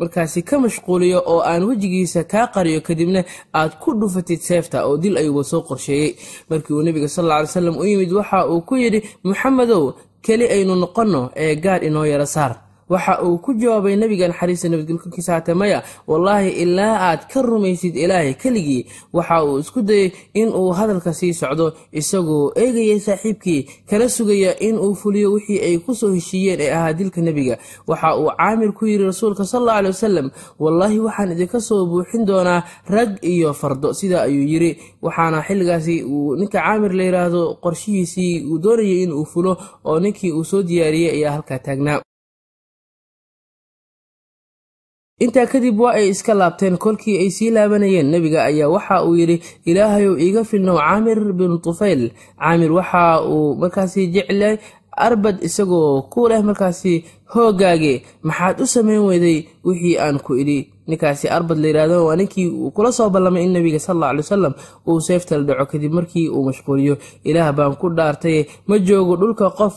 markaasi 0.00 0.42
ka 0.48 0.56
mashquuliyo 0.64 1.18
oo 1.32 1.40
aan 1.50 1.62
wejigiisa 1.68 2.24
kaa 2.32 2.46
qariyo 2.54 2.80
kadibna 2.80 3.24
aad 3.58 3.72
ku 3.82 3.90
dhufatid 4.00 4.40
seefta 4.48 4.84
oo 4.86 4.96
dil 5.02 5.16
ayuuba 5.16 5.42
soo 5.44 5.62
qorsheeyey. 5.68 6.10
Markii 6.50 6.74
uu 6.76 6.82
nebiga 6.84 7.08
sal 7.08 7.24
alla 7.24 7.36
alay 7.36 7.46
salam 7.56 7.76
u 7.80 7.84
yimid 7.84 8.12
waxa 8.12 8.38
uu 8.52 8.60
ku 8.68 8.74
yidhi 8.76 9.00
maxamedow 9.24 9.84
keli 10.22 10.46
aynu 10.54 10.74
noqonno 10.76 11.30
ee 11.36 11.54
gaadh 11.64 11.84
inoo 11.88 12.04
yara 12.12 12.26
saar 12.26 12.52
waxa 12.92 13.22
uu 13.26 13.38
ku 13.44 13.50
jawaabay 13.54 13.96
nebiga 13.96 14.28
naxariista 14.28 14.68
nabadgelkorkiisa 14.72 15.32
haate 15.32 15.54
maya 15.54 15.78
wallaahi 16.10 16.50
ilaa 16.62 16.94
aad 17.08 17.20
ka 17.32 17.42
rumaysid 17.42 17.94
ilaahay 17.96 18.34
keligii 18.42 18.82
waxa 19.12 19.44
uu 19.44 19.58
isku 19.62 19.82
dayey 19.82 20.12
in 20.34 20.48
uu 20.60 20.70
hadalka 20.78 21.12
sii 21.14 21.32
socdo 21.40 21.66
isagoo 22.00 22.52
eegayay 22.62 23.00
saaxiibkii 23.00 23.60
kana 23.90 24.08
sugaya 24.08 24.52
in 24.58 24.74
uu 24.78 24.94
fuliyo 24.94 25.32
wixii 25.32 25.58
ay 25.66 25.78
ku 25.78 25.94
soo 25.94 26.12
heshiiyeen 26.14 26.60
ee 26.60 26.70
ahaa 26.78 26.92
dilka 26.92 27.20
nebiga 27.20 27.58
waxa 27.86 28.16
uu 28.20 28.30
caamir 28.38 28.72
ku 28.72 28.86
yidhi 28.90 29.04
rasuulka 29.10 29.44
sal 29.44 29.68
alla 29.70 29.88
wasalam 29.94 30.30
wallaahi 30.58 30.98
waxaan 31.06 31.32
idinka 31.34 31.60
soo 31.68 31.86
buuxin 31.86 32.24
doonaa 32.26 32.62
rag 32.88 33.10
iyo 33.22 33.52
fardo. 33.54 33.92
Sidaa 33.94 34.22
ayuu 34.28 34.42
yidhi 34.52 34.70
waxaana 35.02 35.38
xilligaasi 35.46 36.02
uu 36.04 36.36
ninka 36.36 36.58
caamir 36.60 36.92
la 36.98 37.04
yidhaahdo 37.08 37.42
qorshihiisii 37.64 38.32
uu 38.50 38.58
doonayay 38.64 39.02
in 39.04 39.12
uu 39.12 39.24
fulo 39.32 39.52
oo 39.84 39.98
ninkii 40.00 40.32
uu 40.32 40.44
soo 40.44 40.62
diyaariyey 40.62 41.10
ayaa 41.16 41.32
halkaa 41.36 41.58
taagnaa 41.58 42.00
intaa 45.24 45.46
kadib 45.52 45.76
waa 45.80 45.94
ay 46.00 46.08
iska 46.14 46.34
laabteen. 46.34 46.76
Kolkii 46.84 47.16
ay 47.22 47.30
sii 47.30 47.50
laabanayeen 47.56 48.08
nebiga 48.12 48.44
ayaa 48.50 48.68
waxa 48.68 49.04
uu 49.04 49.16
yidhi 49.20 49.36
ilaahayow 49.64 50.14
iiga 50.18 50.44
filnow 50.44 50.76
caamir 50.78 51.18
binu 51.38 51.58
tufayl. 51.64 52.10
Caamir 52.40 52.72
waxa 52.72 53.22
uu 53.28 53.54
markaasi 53.60 54.06
jeclay 54.14 54.56
arbad 54.96 55.36
isagoo 55.48 56.02
ku 56.12 56.28
leh 56.28 56.40
markaasi 56.42 57.04
hoogaage. 57.34 58.02
Maxaad 58.22 58.60
u 58.60 58.66
samayn 58.66 59.02
weyday 59.08 59.38
wixii 59.64 59.96
aan 59.98 60.18
ku 60.24 60.34
idhi. 60.42 60.58
Ninkaasi 60.88 61.28
arbad 61.28 61.58
la 61.62 61.68
yidhahdo 61.68 62.06
waa 62.06 62.16
ninkii 62.16 62.48
uu 62.48 62.70
kula 62.74 62.90
soo 62.92 63.10
ballamay 63.10 63.44
in 63.44 63.52
nebiga 63.52 63.78
sal 63.78 63.96
alla 63.96 64.08
alay 64.10 64.22
wasalam 64.26 64.54
uu 64.88 65.00
seeftala 65.00 65.42
dhaco 65.44 65.66
kadib 65.72 65.92
markii 65.92 66.28
uu 66.28 66.42
mashquuliyo. 66.48 66.96
Ilaah 67.24 67.52
baan 67.52 67.76
ku 67.76 67.88
dhaartay 67.92 68.46
ma 68.66 68.78
joogo 68.78 69.16
dhulka 69.20 69.50
qof. 69.50 69.74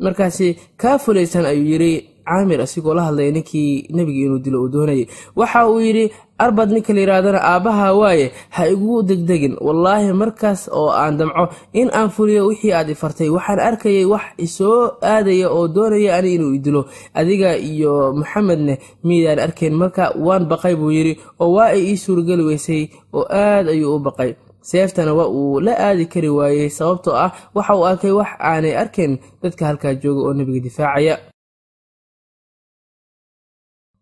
Markaasi 0.00 0.56
kaa 0.76 0.98
fulaysan 0.98 1.46
ayuu 1.46 1.66
yidhi 1.72 1.92
caamir 2.26 2.60
asigoo 2.60 2.94
la 2.94 3.02
hadlaya 3.08 3.30
ninkii 3.30 3.88
nebiga 3.96 4.20
inuu 4.26 4.38
dilo 4.44 4.62
uu 4.64 4.68
doonayay. 4.68 5.06
Waxa 5.36 5.68
uu 5.68 5.80
yidhi 5.80 6.12
arbad 6.38 6.70
ninka 6.72 6.92
la 6.92 7.00
yidhaahdana 7.00 7.40
aabbaha 7.42 7.94
waaye 7.94 8.32
ha 8.50 8.68
igu 8.68 9.02
degdegin. 9.02 9.56
Wallaahi 9.60 10.12
markaas 10.12 10.68
oo 10.72 10.90
aan 10.90 11.16
damco 11.18 11.48
in 11.72 11.90
aan 11.94 12.10
fuliyo 12.10 12.46
wixii 12.50 12.72
aad 12.72 12.88
ifartay 12.90 13.28
waxaan 13.30 13.60
arkayay 13.60 14.04
wax 14.04 14.24
isoo 14.38 14.96
aadaya 15.02 15.50
oo 15.50 15.68
doonaya 15.68 16.16
ani 16.16 16.34
inuu 16.34 16.54
idilo 16.58 16.86
adiga 17.14 17.56
iyo 17.56 18.12
maxamedne 18.16 18.78
miidaan 19.04 19.38
arkayn 19.38 19.74
marka 19.74 20.10
waan 20.18 20.44
baqay 20.50 20.74
buu 20.76 20.90
yidhi 20.90 21.18
oo 21.40 21.52
waa 21.54 21.70
ay 21.76 21.82
ii 21.92 21.96
suurageli 21.96 22.42
weysay 22.42 22.88
oo 23.12 23.26
aad 23.30 23.68
ayuu 23.68 23.94
u 23.96 23.98
baqay. 24.02 24.34
Seeftana 24.64 25.12
waa 25.14 25.28
uu 25.28 25.60
la 25.60 25.76
aadi 25.78 26.06
kari 26.08 26.28
waayey 26.28 26.70
sababtoo 26.72 27.12
ah 27.14 27.30
waxa 27.54 27.74
uu 27.76 27.84
arkay 27.86 28.10
wax 28.10 28.30
aanay 28.40 28.74
arkayn 28.76 29.18
dadka 29.42 29.66
halkaa 29.68 29.94
jooga 29.94 30.20
oo 30.28 30.34
nebiga 30.34 30.60
difaacaya 30.64 31.18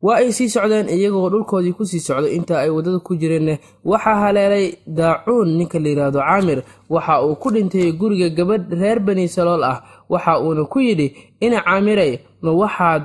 waa 0.03 0.17
ay 0.17 0.33
sii 0.33 0.49
socdeen 0.49 0.89
iyagoo 0.89 1.31
dhulkoodii 1.31 1.73
ku 1.73 1.85
sii 1.87 2.01
socdo 2.01 2.29
inta 2.29 2.59
ay 2.61 2.71
waddada 2.71 2.99
ku 2.99 3.15
jireenna 3.17 3.59
waxaa 3.85 4.15
haleelay 4.23 4.75
daacuun 4.87 5.49
ninka 5.59 5.79
la 5.79 5.89
yidhaahdo 5.89 6.19
caamir. 6.21 6.63
Waxa 6.91 7.23
uu 7.27 7.35
ku 7.37 7.51
dhintay 7.51 7.93
guriga 7.93 8.29
gabadh 8.29 8.73
reer 8.81 8.99
bani 9.01 9.29
salool 9.29 9.65
ah. 9.65 9.83
Waxa 10.09 10.41
uuna 10.41 10.65
ku 10.65 10.81
yidhi 10.81 11.15
ina 11.41 11.61
caamiray 11.63 12.19
ma 12.43 12.51
waxaad 12.53 13.03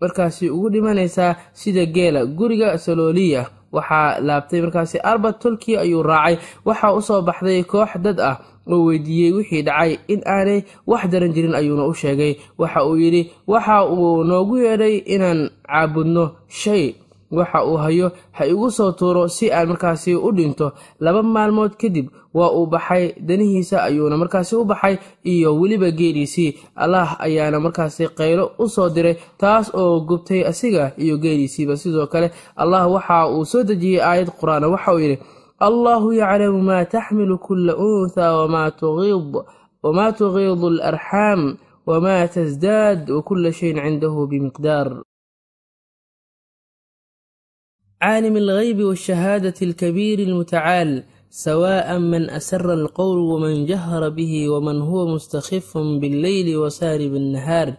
markaasi 0.00 0.50
ugu 0.50 0.70
dhimanaysaa 0.70 1.36
sida 1.52 1.86
geela 1.86 2.26
guriga 2.26 2.78
salooliya 2.78 3.46
waxaa 3.72 4.20
laabtay 4.20 4.60
markaasi 4.62 4.98
arbad 5.02 5.38
tolkii 5.42 5.76
ayuu 5.76 6.02
raacay. 6.02 6.36
Waxaa 6.64 6.92
u 6.94 7.00
soo 7.02 7.22
baxday 7.22 7.62
koox 7.64 7.90
dad 8.04 8.20
ah 8.20 8.36
oo 8.66 8.84
weydiiyey 8.86 9.32
wixii 9.32 9.62
dhacay 9.62 9.98
in 10.08 10.20
aanay 10.26 10.62
wax 10.86 11.02
daran 11.12 11.32
jirin 11.34 11.54
ayuuna 11.54 11.84
u 11.86 11.94
sheegay. 11.94 12.36
Waxa 12.58 12.84
uu 12.86 12.96
yidhi 12.98 13.30
waxa 13.46 13.84
uu 13.86 14.24
noogu 14.24 14.56
yeedhay 14.58 14.96
inaan 15.14 15.50
caabudno 15.66 16.24
shay 16.48 16.94
waxa 17.30 17.64
uu 17.66 17.76
hayo 17.76 18.12
ha 18.32 18.46
igu 18.46 18.70
soo 18.70 18.92
tuuro 18.92 19.28
si 19.28 19.50
aan 19.52 19.68
markaasi 19.68 20.14
u 20.14 20.32
dhinto. 20.32 20.72
Laba 21.00 21.22
maalmood 21.22 21.76
kadib 21.76 22.08
waa 22.34 22.50
uu 22.52 22.66
baxay 22.66 23.12
danihiisa 23.20 23.82
ayuuna 23.82 24.16
markaasi 24.16 24.56
u 24.56 24.64
baxay 24.64 24.98
iyo 25.24 25.56
weliba 25.60 25.90
geeliisii 25.90 26.54
allah 26.76 27.16
ayaana 27.20 27.60
markaasi 27.60 28.08
qaylo 28.18 28.52
u 28.58 28.68
soo 28.68 28.88
diray 28.90 29.16
taas 29.38 29.72
oo 29.74 30.00
gubtay 30.00 30.44
asiga 30.46 30.92
iyo 30.96 31.16
geeliisiiba 31.18 31.76
sidoo 31.76 32.06
kale 32.06 32.30
allah 32.56 32.84
waxa 32.92 33.28
uu 33.32 33.44
soo 33.44 33.62
dejiyey 33.64 34.02
aayad 34.02 34.30
qur'aana 34.40 34.68
waxa 34.68 34.92
uu 34.94 34.98
yidhi 35.00 35.18
allahu 35.58 36.12
yaclamu 36.12 36.60
maa 36.62 36.84
taxmilu 36.84 37.38
kula 37.38 37.72
unthaa 37.76 38.36
wamaa 39.82 40.12
tugiidu 40.12 40.66
alarxaam 40.68 41.56
wamaa 41.86 42.28
tasdaad 42.28 43.10
wakula 43.10 43.52
shayin 43.52 43.80
cindahu 43.80 44.26
bimiqdaar 44.26 44.88
caalim 48.05 48.35
alghaybi 48.35 48.83
waashahaadati 48.83 49.65
alkabiiri 49.65 50.25
almutacaal 50.25 51.03
سواء 51.31 51.99
من 51.99 52.29
أسر 52.29 52.73
القول 52.73 53.17
ومن 53.17 53.65
جهر 53.65 54.09
به 54.09 54.49
ومن 54.49 54.81
هو 54.81 55.07
مستخف 55.15 55.77
بالليل 55.77 56.57
وسارب 56.57 57.15
النهار 57.15 57.73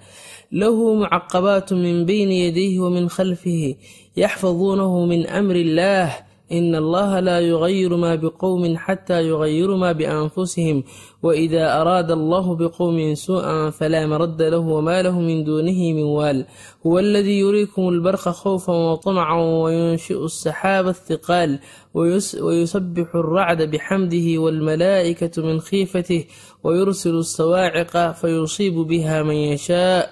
له 0.53 0.95
معقبات 0.95 1.73
من 1.73 2.05
بين 2.05 2.31
يديه 2.31 2.81
ومن 2.81 3.09
خلفه 3.09 3.75
يحفظونه 4.17 5.07
من 5.07 5.27
أمر 5.27 5.57
الله 5.57 6.17
ina 6.50 6.77
allaha 6.80 7.22
laa 7.22 7.39
yugayiru 7.44 7.98
maa 8.00 8.16
biqowmin 8.16 8.80
xataa 8.80 9.20
yugayiru 9.20 9.75
maa 9.77 9.94
bianfusihim 9.94 10.84
waida 11.20 11.75
araada 11.75 12.13
allahu 12.16 12.56
biqowmin 12.56 13.20
suu'an 13.20 13.75
falaa 13.75 14.08
maradda 14.08 14.56
lahu 14.56 14.80
wamaa 14.80 15.04
lahu 15.04 15.20
min 15.20 15.44
duunihi 15.44 15.92
min 15.92 16.08
waal 16.08 16.48
huwa 16.88 17.04
aladii 17.04 17.44
yuriikum 17.44 17.92
albarqa 17.92 18.32
khawfan 18.32 18.80
waطamcan 18.96 19.44
wayunshi'u 19.68 20.24
asaxaaba 20.24 20.96
athiqaal 20.96 21.60
wayusabixu 21.92 23.12
alracda 23.20 23.68
bixamdihi 23.68 24.39
waalmalaa'ikatu 24.39 25.44
min 25.44 25.60
khiifatih 25.60 26.32
wayursilu 26.63 27.27
asawaaciqa 27.27 28.16
fayusiibu 28.16 28.88
biha 28.88 29.20
man 29.27 29.36
yashaa 29.51 30.08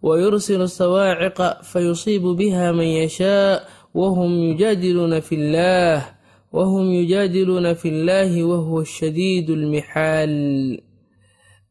wayursilu 0.00 0.64
asawaaciqa 0.64 1.60
fayusiibu 1.60 2.32
biha 2.40 2.72
man 2.72 2.88
yashaa 3.04 3.60
wahum 3.94 4.32
yujaadiluuna 4.50 5.18
fi 5.22 5.36
llaah 5.36 6.00
wahum 6.52 6.86
yujaadiluuna 6.98 7.74
fi 7.74 7.90
llaahi 7.90 8.42
wahuwa 8.42 8.86
shadiid 8.86 9.50
almixaal 9.50 10.34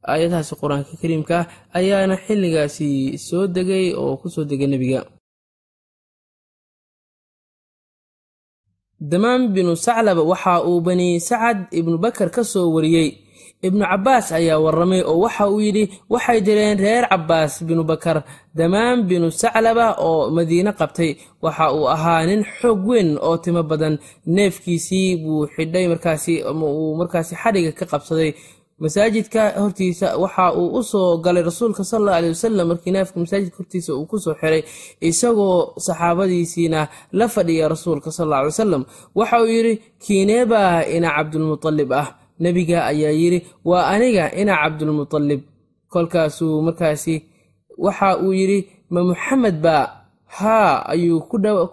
aayadahaas 0.03 0.51
qur'aanka 0.59 0.93
kariimka 1.01 1.37
ayaana 1.79 2.15
xilligaasi 2.25 3.17
soo 3.27 3.47
degay 3.47 3.93
oo 3.95 4.17
ku 4.19 4.27
soo 4.29 4.43
degay 4.43 4.67
nebiga. 4.67 5.01
Damaan 8.99 9.51
binu 9.55 9.75
saclab 9.75 10.19
waxa 10.23 10.63
uu 10.67 10.79
bani 10.83 11.19
sacad 11.19 11.67
ibnu 11.71 11.97
bakar 11.99 12.29
ka 12.31 12.43
soo 12.43 12.71
wariyey 12.75 13.22
ibnu 13.67 13.83
cabbaas 13.91 14.27
ayaa 14.39 14.59
warramay 14.65 15.01
oo 15.11 15.19
waxa 15.25 15.43
uu 15.53 15.59
yidhi 15.65 15.83
waxay 16.13 16.39
direen 16.47 16.77
reer 16.85 17.03
cabbaas 17.11 17.53
binu 17.67 17.83
bakar 17.91 18.17
damaam 18.57 18.97
binu 19.09 19.27
saclaba 19.41 19.87
oo 20.07 20.29
madiine 20.35 20.71
qabtay. 20.79 21.11
Waxa 21.45 21.65
uu 21.77 21.85
ahaa 21.95 22.21
nin 22.29 22.41
xoog 22.59 22.79
weyn 22.89 23.09
oo 23.27 23.37
timo 23.43 23.61
badan. 23.71 23.95
Neefkiisii 24.35 25.09
buu 25.23 25.47
xidhay 25.55 25.85
markaasi 25.91 26.33
uu 26.43 26.95
markaasi 26.99 27.33
xadhiga 27.41 27.71
ka 27.79 27.85
qabsaday. 27.91 28.31
Masaajidka 28.83 29.41
hortiisa 29.63 30.07
waxa 30.23 30.45
uu 30.59 30.67
u 30.79 30.83
soo 30.91 31.17
galay 31.23 31.43
rasuulka 31.49 31.83
sal 31.89 32.01
alla 32.01 32.15
aley 32.17 32.29
wasalam 32.35 32.67
markii 32.71 32.91
neefka 32.95 33.17
masaajidka 33.23 33.57
hortiisa 33.61 33.91
uu 33.95 34.05
ku 34.11 34.17
soo 34.23 34.35
xiray. 34.41 34.61
Isagoo 35.09 35.73
saxaabadiisiina 35.85 36.79
la 37.19 37.25
fadhiya 37.33 37.65
rasuulka 37.73 38.09
sal 38.11 38.25
alla 38.27 38.37
aley 38.39 38.51
wasalam 38.53 38.83
waxa 39.19 39.37
uu 39.43 39.49
yidhi 39.55 39.73
kiineebaa 40.03 40.83
ina 40.95 41.09
cabdulmutalib 41.15 41.91
ah 42.01 42.07
nebiga 42.39 42.77
ayaa 42.91 43.11
yidhi 43.21 43.39
waa 43.69 43.85
aniga 43.93 44.23
ina 44.41 44.53
cabdulmutalib 44.61 45.41
kolkaasuu 45.93 46.61
markaasi 46.67 47.15
waxa 47.85 48.17
uu 48.23 48.33
yidhi 48.39 48.59
ma 48.93 48.99
muxamed 49.09 49.55
baa 49.65 49.83
haa 50.37 50.85
ayuu 50.93 51.21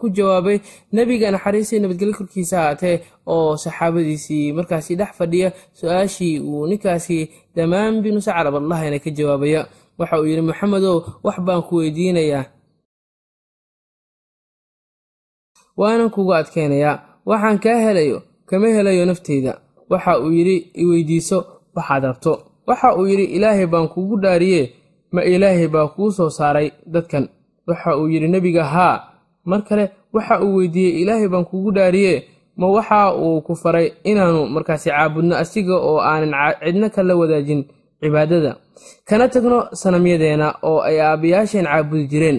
ku 0.00 0.06
jawaabay 0.16 0.58
nebiga 0.92 1.30
naxariistii 1.34 1.80
nabadgelyo 1.82 2.14
korkiisa 2.18 2.56
haatee 2.62 2.96
oo 3.26 3.56
saxaabadiisii 3.56 4.52
markaasi 4.58 4.92
dhex 5.00 5.12
fadhiya 5.18 5.48
su'aashii 5.78 6.34
uu 6.40 6.66
ninkaasi 6.70 7.18
dhammaan 7.56 7.94
binu 8.02 8.20
sacrab 8.20 8.54
allahina 8.56 8.98
ka 9.04 9.10
jawaabaya. 9.10 9.62
Waxa 9.98 10.20
uu 10.20 10.26
yidhi 10.30 10.42
maxamedow 10.50 10.96
wax 11.24 11.36
baan 11.46 11.62
ku 11.68 11.74
weydiinayaa. 11.80 12.44
Waanan 15.80 16.10
kugu 16.14 16.32
adkaynayaa 16.40 16.94
waxaan 17.30 17.58
kaa 17.64 17.78
helayo 17.86 18.18
kama 18.48 18.68
helayo 18.76 19.04
nafteyda 19.08 19.52
waxa 19.90 20.18
uu 20.20 20.32
yidhi 20.32 20.56
iweydiiso 20.82 21.38
waxaad 21.76 22.04
rabto. 22.04 22.32
Waxa 22.66 22.96
uu 22.96 23.06
yidhi 23.06 23.24
ilaahay 23.36 23.66
baan 23.66 23.88
kugu 23.88 24.16
dhaariye 24.22 24.62
ma 25.12 25.24
ilaahay 25.24 25.68
baa 25.68 25.86
kuu 25.94 26.10
soo 26.10 26.30
saaray 26.30 26.70
dadkan. 26.86 27.28
Waxa 27.66 27.96
uu 27.98 28.08
yidhi 28.08 28.28
nebiga 28.28 28.64
haa. 28.64 28.96
Mar 29.44 29.62
kale 29.64 29.90
waxa 30.12 30.40
uu 30.44 30.56
weydiiyey 30.56 31.02
ilaahay 31.02 31.28
baan 31.28 31.44
kugu 31.44 31.70
dhaariye 31.72 32.24
ma 32.56 32.66
waxa 32.66 33.14
uu 33.16 33.40
ku 33.42 33.54
faray 33.56 33.92
inaannu 34.04 34.46
markaasi 34.54 34.90
caabudno 34.90 35.34
asiga 35.36 35.74
oo 35.76 35.98
aanan 36.00 36.54
cidno 36.64 36.90
kala 36.90 37.16
wadaajin 37.16 37.64
cibaadada. 38.00 38.56
Kana 39.08 39.28
tagno 39.28 39.68
sanamyadeena 39.72 40.54
oo 40.62 40.80
ay 40.80 41.00
aabbayaasheen 41.00 41.64
caabudi 41.66 42.06
jireen. 42.06 42.38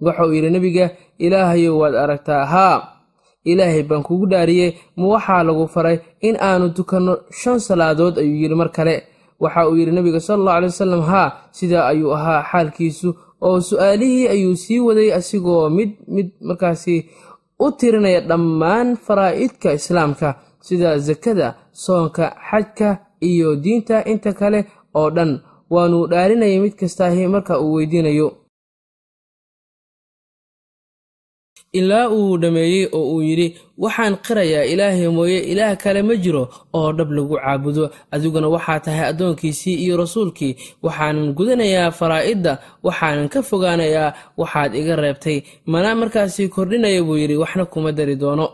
Waxa 0.00 0.26
uu 0.26 0.32
yidhi 0.32 0.50
nebiga 0.50 0.90
ilaahayow 1.18 1.78
waad 1.80 1.94
aragtaa 1.94 2.44
haa 2.46 2.76
ilaahay 3.50 3.82
baan 3.88 4.02
kugu 4.08 4.26
dhaariye 4.32 4.66
ma 4.96 5.06
waxaa 5.14 5.42
lagu 5.48 5.64
faray 5.74 5.98
in 6.28 6.36
aanu 6.48 6.66
tukanno 6.76 7.12
shan 7.40 7.58
salaadood 7.68 8.14
ayuu 8.22 8.36
yidhi. 8.42 8.54
Mar 8.60 8.70
kale 8.76 8.94
waxa 9.42 9.68
uu 9.68 9.76
yidhi 9.80 9.92
nebiga 9.96 10.20
sal 10.20 10.40
allau 10.40 10.54
alay 10.58 10.68
wasalam 10.72 11.02
haa 11.10 11.28
sidaa 11.58 11.84
ayuu 11.92 12.10
ahaa 12.16 12.40
xaalkiisu 12.50 13.08
oo 13.46 13.58
su'aalihii 13.70 14.28
ayuu 14.34 14.56
sii 14.62 14.80
waday 14.86 15.08
asigoo 15.18 15.70
mid 15.78 15.90
mid 16.14 16.28
markaasi 16.48 16.96
u 17.64 17.68
tirinaya 17.78 18.20
dhammaan 18.28 18.88
faraa'idka 19.06 19.72
islaamka 19.78 20.28
sida 20.66 20.90
sakada 21.08 21.48
soonka 21.84 22.24
xajka 22.50 22.88
iyo 23.30 23.56
diinta 23.64 24.04
inta 24.12 24.32
kale 24.40 24.60
oo 24.94 25.10
dhan. 25.16 25.32
Waanuu 25.74 26.06
dhaarinayay 26.10 26.58
mid 26.64 26.74
kastaahi 26.80 27.26
marka 27.34 27.54
uu 27.60 27.72
weydiinayo 27.76 28.28
ilaa 31.72 32.08
uu 32.10 32.36
dhammeeyey 32.38 32.88
oo 32.92 33.04
uu 33.14 33.22
yidhi 33.22 33.48
waxaan 33.78 34.16
qirayaa 34.26 34.64
ilaahay 34.72 35.08
mooye 35.08 35.38
ilaah 35.52 35.76
kale 35.76 36.02
ma 36.02 36.14
jiro 36.16 36.48
oo 36.72 36.92
dhab 36.92 37.10
lagu 37.12 37.36
caabudo. 37.36 37.90
Adiguna 38.10 38.48
waxaa 38.48 38.80
tahay 38.80 39.04
addoonkiisii 39.12 39.74
iyo 39.84 39.96
rasuulkii. 39.96 40.56
Waxaanan 40.82 41.34
gudanayaa 41.36 41.90
faraa'idda 41.98 42.52
waxaanan 42.86 43.28
ka 43.28 43.42
fogaanayaa 43.42 44.14
waxaad 44.40 44.72
iga 44.74 44.96
reebtay. 44.96 45.38
Mana 45.66 45.94
markaasi 45.94 46.48
kordhinaya 46.48 47.02
buu 47.06 47.16
yidhi 47.20 47.36
waxna 47.36 47.64
kuma 47.64 47.92
dari 47.92 48.16
doono. 48.16 48.46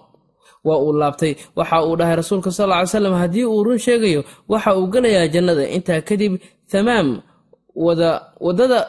Waa 0.64 0.78
uu 0.78 0.92
laabtay. 0.92 1.35
Waxa 1.57 1.76
uu 1.87 1.97
dhahay 1.97 2.16
rasuulka 2.16 2.50
sal 2.50 2.71
ly 2.71 2.87
slam 2.87 3.14
haddii 3.14 3.45
uu 3.45 3.64
run 3.64 3.78
sheegayo 3.78 4.25
waxa 4.49 4.76
uu 4.78 4.87
gelayaa 4.92 5.28
jannada. 5.28 5.69
Intaa 5.69 6.00
kadib 6.00 6.33
tamaam 6.71 7.09
waddada 8.40 8.81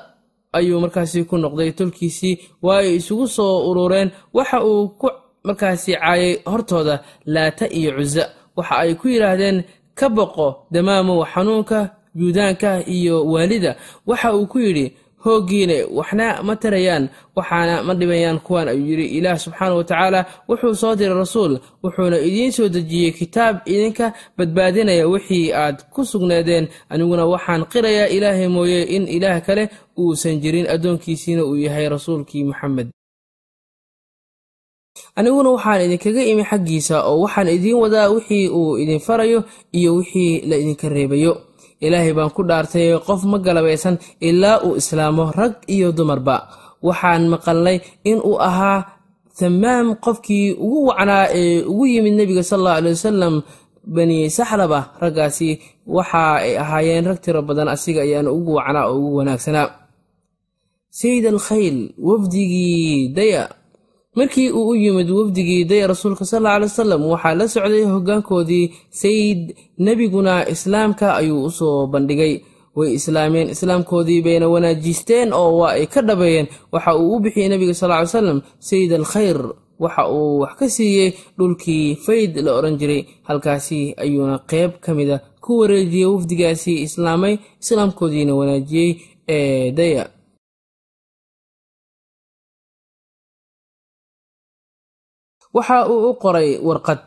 ayuu 0.57 0.79
markaasi 0.83 1.24
ku 1.29 1.36
noqday 1.38 1.72
tolkiisii 1.77 2.36
waa 2.65 2.77
ay 2.83 2.95
isugu 3.00 3.27
soo 3.27 3.53
urureen. 3.69 4.10
Waxa 4.33 4.57
uu 4.65 4.89
ku 5.00 5.07
markaasi 5.48 5.91
caayay 6.01 6.33
hortooda 6.51 6.95
laata 7.25 7.65
iyo 7.77 7.91
cusa 7.98 8.24
waxa 8.57 8.75
ay 8.83 8.91
ku 9.00 9.07
yidhaahdeen 9.13 9.57
ka 10.00 10.07
boqo 10.10 10.48
damaamow 10.72 11.25
xanuunka 11.33 11.79
juudaanka 12.15 12.69
iyo 12.88 13.15
waalida. 13.31 13.72
Waxa 14.07 14.33
uu 14.38 14.45
ku 14.48 14.60
yidhi 14.60 14.86
hooggiine 15.24 15.77
waxna 15.98 16.27
ma 16.48 16.53
tarayaan 16.56 17.06
waxaana 17.38 17.75
ma 17.88 17.94
dhibayaan 18.00 18.39
kuwan 18.46 18.68
ayuu 18.72 18.88
yidhi 18.92 19.06
ilaah 19.18 19.38
subxaana 19.44 19.75
wa 19.80 19.84
tacaala 19.84 20.20
wuxuu 20.50 20.75
soo 20.82 20.96
diray 21.00 21.18
rasuul 21.24 21.53
wuxuuna 21.84 22.18
idiin 22.27 22.51
soo 22.51 22.68
dejiyey 22.75 23.12
kitaab 23.20 23.56
idinka 23.74 24.13
badbaadinaya 24.38 25.08
wixii 25.13 25.53
aad 25.53 25.77
ku 25.94 26.01
sugnaadeen. 26.12 26.68
Aniguna 26.89 27.25
waxaan 27.34 27.62
qirayaa 27.72 28.08
ilaahay 28.15 28.48
mooye 28.56 28.80
in 28.96 29.03
ilaah 29.08 29.39
kale 29.48 29.70
uusan 30.00 30.39
jirin 30.44 30.68
addoonkiisiina 30.74 31.42
uu 31.46 31.56
yahay 31.65 31.89
rasuulkii 31.89 32.44
moxamed 32.50 32.88
aniguna 35.20 35.50
waxaan 35.56 35.82
idinkaga 35.86 36.22
imi 36.32 36.44
xaggiisa 36.51 36.96
oo 37.10 37.18
waxaan 37.24 37.48
idiin 37.56 37.80
wadaa 37.84 38.10
wixii 38.15 38.48
uu 38.60 38.77
idin 38.84 39.00
farayo 39.08 39.39
iyo 39.80 39.92
wixii 39.96 40.42
la 40.50 40.56
idinka 40.62 40.89
reebayo 40.96 41.32
ilaahay 41.86 42.13
baan 42.18 42.32
ku 42.36 42.42
dhaartay 42.50 42.88
qof 43.08 43.22
ma 43.32 43.38
galabaysan 43.46 43.96
ilaa 44.30 44.58
uu 44.68 44.75
islaamo 44.82 45.24
rag 45.40 45.54
iyo 45.75 45.88
dumarba. 45.98 46.36
Waxaan 46.88 47.24
maqalnay 47.34 47.78
in 48.10 48.18
uu 48.30 48.38
ahaa 48.50 48.80
tamaam 49.40 49.88
qofkii 50.06 50.48
ugu 50.66 50.80
wacnaa 50.90 51.25
ee 51.40 51.62
ugu 51.72 51.86
yimid 51.92 52.13
nebiga 52.20 52.44
sal 52.50 52.60
allau 52.62 52.75
aley 52.80 52.92
wasalam 52.98 53.36
bani 53.96 54.18
saxlaba. 54.38 54.80
Raggaasi 55.04 55.50
waxa 55.96 56.24
ay 56.46 56.54
ahaayeen 56.63 57.06
rag 57.10 57.20
tiro 57.24 57.42
badan 57.48 57.70
asiga 57.75 58.02
ayaana 58.08 58.30
ugu 58.38 58.52
wacnaa 58.60 58.86
oo 58.92 58.96
ugu 59.00 59.16
wanaagsanaa. 59.20 59.68
Sayid 61.00 61.25
alkhayl 61.34 61.78
wafdigii 62.08 63.10
daya 63.18 63.44
markii 64.15 64.50
uu 64.51 64.67
u 64.70 64.75
yimid 64.75 65.10
wafdigii 65.10 65.63
daya 65.65 65.88
rasuulka 65.88 66.25
sal 66.25 66.38
alla 66.46 66.53
alay 66.55 66.67
wasalam 66.70 67.01
waxaa 67.13 67.34
la 67.36 67.48
socday 67.48 67.84
hoggaankoodii 67.93 68.72
sayid 68.89 69.55
nebiguna 69.79 70.50
islaamka 70.50 71.15
ayuu 71.15 71.43
u 71.46 71.51
soo 71.51 71.88
bandhigay. 71.88 72.41
Way 72.75 72.93
islaameen 72.93 73.50
islaamkoodii 73.50 74.22
bayna 74.22 74.48
wanaajisteen 74.50 75.34
oo 75.34 75.58
waa 75.58 75.72
ay 75.77 75.86
ka 75.86 76.01
dhabeeyeen. 76.01 76.48
Waxa 76.72 76.96
uu 76.98 77.15
u 77.15 77.20
bixiyey 77.20 77.50
nebiga 77.50 77.74
sal 77.74 77.89
ly 78.01 78.08
salam 78.08 78.41
sayid 78.60 78.93
alkhayr. 78.93 79.38
Waxa 79.79 80.03
uu 80.12 80.39
wax 80.39 80.53
ka 80.60 80.70
siiyey 80.70 81.13
dhulkii 81.38 81.96
fayd 82.05 82.38
la 82.38 82.51
odhan 82.58 82.77
jiray. 82.77 83.05
Halkaasi 83.24 83.93
ayuuna 83.98 84.39
qeyb 84.50 84.72
ka 84.82 84.93
mida 84.93 85.20
ku 85.41 85.60
wareejiyey 85.60 86.05
wafdigaasi 86.05 86.74
islaamay 86.82 87.38
islaamkoodiina 87.62 88.36
wanaajiyey 88.36 88.96
ee 89.29 89.72
daya 89.72 90.10
waxa 95.55 95.77
uu 95.91 96.00
u 96.10 96.13
qoray 96.24 96.50
warqad 96.67 97.00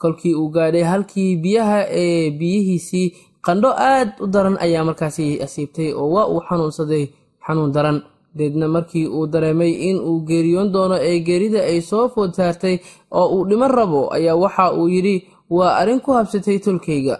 kolkii 0.00 0.34
uu 0.40 0.48
gaadhay 0.54 0.82
halkii 0.92 1.36
biyaha 1.44 1.78
ee 2.02 2.30
biyihiisii 2.38 3.06
qandho 3.46 3.70
aad 3.92 4.10
u 4.24 4.26
daran 4.34 4.56
ayaa 4.64 4.84
markaasi 4.88 5.24
asiibtay 5.44 5.88
oo 6.00 6.08
waa 6.14 6.26
uu 6.32 6.40
xanuunsaday 6.48 7.04
xanuun 7.46 7.72
daran. 7.76 7.98
Deedna 8.38 8.66
markii 8.68 9.06
uu 9.16 9.26
dareemay 9.32 9.72
in 9.88 9.96
uu 10.08 10.20
geeriyoon 10.28 10.68
doono 10.74 10.96
ee 11.10 11.18
geerida 11.26 11.60
ay 11.70 11.80
soo 11.80 12.08
food 12.12 12.32
saartay 12.38 12.76
oo 13.18 13.26
uu 13.34 13.44
dhiman 13.48 13.70
rabo 13.78 14.00
ayaa 14.16 14.36
waxa 14.42 14.64
uu 14.78 14.88
yidhi 14.94 15.16
waa 15.56 15.72
arrin 15.80 16.00
ku 16.04 16.10
habsatay 16.12 16.58
tolkayga. 16.64 17.16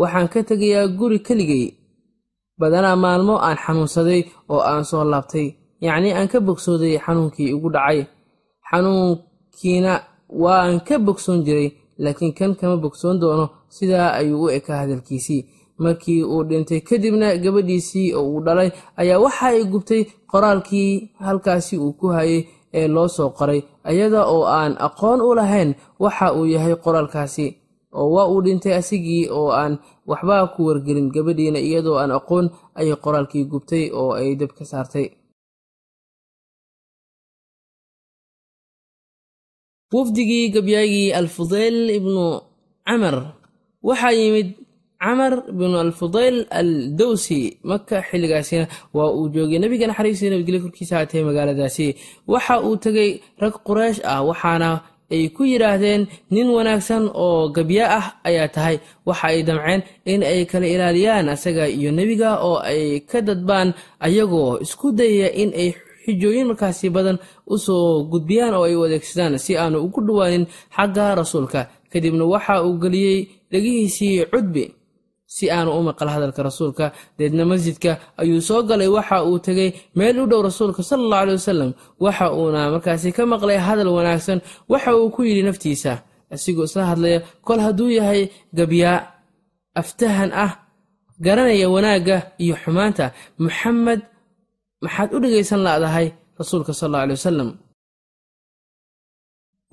Waxaan 0.00 0.28
ka 0.32 0.40
tegayaa 0.48 0.88
guri 0.98 1.18
keligay 1.26 1.64
badanaa 2.60 2.96
maalmo 3.04 3.34
aan 3.46 3.58
xanuunsaday 3.64 4.20
oo 4.52 4.60
aan 4.70 4.84
soo 4.90 5.04
laabtay. 5.12 5.46
Yacnii 5.86 6.12
aan 6.18 6.28
ka 6.32 6.38
bogsooday 6.46 6.94
xanuunkii 7.04 7.48
igu 7.54 7.68
dhacay 7.74 8.00
xanuunkiina 9.60 10.00
waan 10.28 10.80
ka 10.80 10.98
bogsoon 10.98 11.44
jiray 11.44 11.72
laakiin 11.98 12.32
kan 12.34 12.54
kama 12.54 12.76
bogsoon 12.76 13.20
doono 13.20 13.48
sidaa 13.68 14.12
ayuu 14.14 14.42
u 14.44 14.48
ekaa 14.50 14.76
hadalkiisii. 14.76 15.46
Markii 15.78 16.22
uu 16.24 16.44
dhintay 16.44 16.80
kadibna 16.80 17.36
gabadhiisii 17.36 18.14
oo 18.14 18.22
uu 18.30 18.40
dhalay 18.44 18.70
ayaa 18.96 19.18
waxa 19.18 19.46
ay 19.46 19.64
gubtay 19.64 20.04
qoraalkii 20.30 21.10
halkaasi 21.18 21.78
uu 21.78 21.92
ku 21.92 22.06
hayay 22.08 22.44
ee 22.74 22.88
loo 22.88 23.08
soo 23.08 23.30
qoray. 23.30 23.62
Ayada 23.84 24.26
oo 24.26 24.44
aan 24.44 24.76
aqoon 24.78 25.20
u 25.20 25.34
lahayn 25.34 25.74
waxa 25.98 26.32
uu 26.34 26.44
yahay 26.46 26.74
qoraalkaasi 26.76 27.56
oo 27.92 28.10
waa 28.14 28.26
uu 28.28 28.42
dhintay 28.44 28.74
asigii 28.74 29.28
oo 29.30 29.50
aan 29.50 29.78
waxba 30.06 30.46
ku 30.56 30.66
wargelin 30.66 31.10
gabadhiina 31.14 31.58
iyadoo 31.58 31.96
aan 31.98 32.10
aqoon 32.12 32.50
ayay 32.74 32.96
qoraalkii 33.04 33.44
gubtay 33.44 33.90
oo 33.92 34.12
ay 34.12 34.34
dab 34.36 34.50
ka 34.58 34.64
saartay 34.64 35.06
wafdigii 39.92 40.48
gabyaagii 40.54 41.12
alfudayl 41.20 41.90
ibnu 41.98 42.40
camar. 42.86 43.16
Waxaa 43.82 44.12
yimid 44.12 44.48
camar 45.02 45.32
binu 45.58 45.76
alfudayl 45.86 46.46
al 46.50 46.70
dowsi 46.98 47.58
maka 47.64 48.02
xilligaasina. 48.08 48.66
Waa 48.94 49.10
uu 49.16 49.28
joogay 49.34 49.58
nebiga 49.58 49.86
naxariistii 49.86 50.30
nabadgelyo 50.30 50.60
korkiisa 50.64 50.96
haatee 50.96 51.22
magaaladaasi. 51.28 51.86
Waxa 52.32 52.54
uu 52.66 52.76
tegay 52.76 53.10
rag 53.42 53.54
quraysh 53.66 54.00
ah 54.04 54.22
waxaana 54.28 54.70
ay 55.10 55.28
ku 55.34 55.42
yidhaahdeen 55.44 56.06
nin 56.30 56.48
wanaagsan 56.56 57.04
oo 57.14 57.48
gabya 57.56 57.84
ah 57.98 58.06
ayaa 58.28 58.48
tahay. 58.54 58.76
Waxa 59.06 59.26
ay 59.32 59.42
damceen 59.42 59.82
in 60.12 60.22
ay 60.22 60.44
kala 60.50 60.66
ilaaliyaan 60.74 61.28
asaga 61.34 61.64
iyo 61.68 61.90
nebiga 61.98 62.30
oo 62.46 62.58
ay 62.70 63.00
ka 63.10 63.18
dadbaan 63.28 63.74
ayagoo 64.06 64.58
isku 64.64 64.92
dayaya 64.98 65.28
in 65.42 65.50
ay 65.62 65.70
xijooyin 66.04 66.46
markaasi 66.50 66.86
badan 66.96 67.18
u 67.46 67.56
soo 67.58 68.04
gudbiyaan 68.12 68.54
oo 68.58 68.64
ay 68.68 68.74
u 68.78 68.82
adeegsadaan 68.86 69.38
si 69.44 69.52
aanu 69.62 69.76
ugu 69.86 70.00
dhowaanin 70.06 70.44
xagga 70.76 71.14
rasuulka. 71.20 71.60
Kadibna 71.92 72.24
waxa 72.32 72.54
uu 72.66 72.74
geliyey 72.82 73.18
dhegihiisii 73.50 74.26
cudbi 74.32 74.64
si 75.34 75.44
aanu 75.50 75.70
u 75.78 75.82
maqal 75.88 76.08
hadalka 76.14 76.40
rasuulka. 76.48 76.92
Deedna 77.18 77.44
masjidka 77.50 77.92
ayuu 78.20 78.40
soo 78.48 78.62
galay 78.68 78.88
waxa 78.96 79.16
uu 79.28 79.38
tegay 79.46 79.70
meel 79.98 80.16
u 80.22 80.26
dhow 80.30 80.42
rasuulka 80.48 80.82
sala 80.82 81.02
allahu 81.04 81.22
aley 81.24 81.34
wasalam 81.40 81.70
waxa 82.04 82.26
uuna 82.38 82.60
markaasi 82.74 83.08
ka 83.16 83.22
maqlay 83.32 83.58
hadal 83.66 83.88
wanaagsan 83.96 84.38
waxa 84.72 84.90
uu 84.98 85.10
ku 85.14 85.20
yidhi 85.28 85.42
naftiisa 85.48 85.92
asigoo 86.34 86.64
isla 86.68 86.84
hadlaya 86.90 87.18
kol 87.46 87.60
hadduu 87.66 87.90
yahay 87.98 88.22
gabyaa 88.58 88.98
aftahan 89.80 90.30
ah 90.44 90.52
garanaya 91.24 91.66
wanaagga 91.74 92.16
iyo 92.44 92.54
xumaanta. 92.62 93.04
Muxamed 93.44 94.00
maxaad 94.84 95.10
u 95.16 95.18
dhegaysan 95.22 95.60
la'dahay 95.66 96.06
rasuulka 96.40 96.72
sal 96.80 96.88
alla 96.94 97.02
aley 97.04 97.16
wasalam 97.20 97.50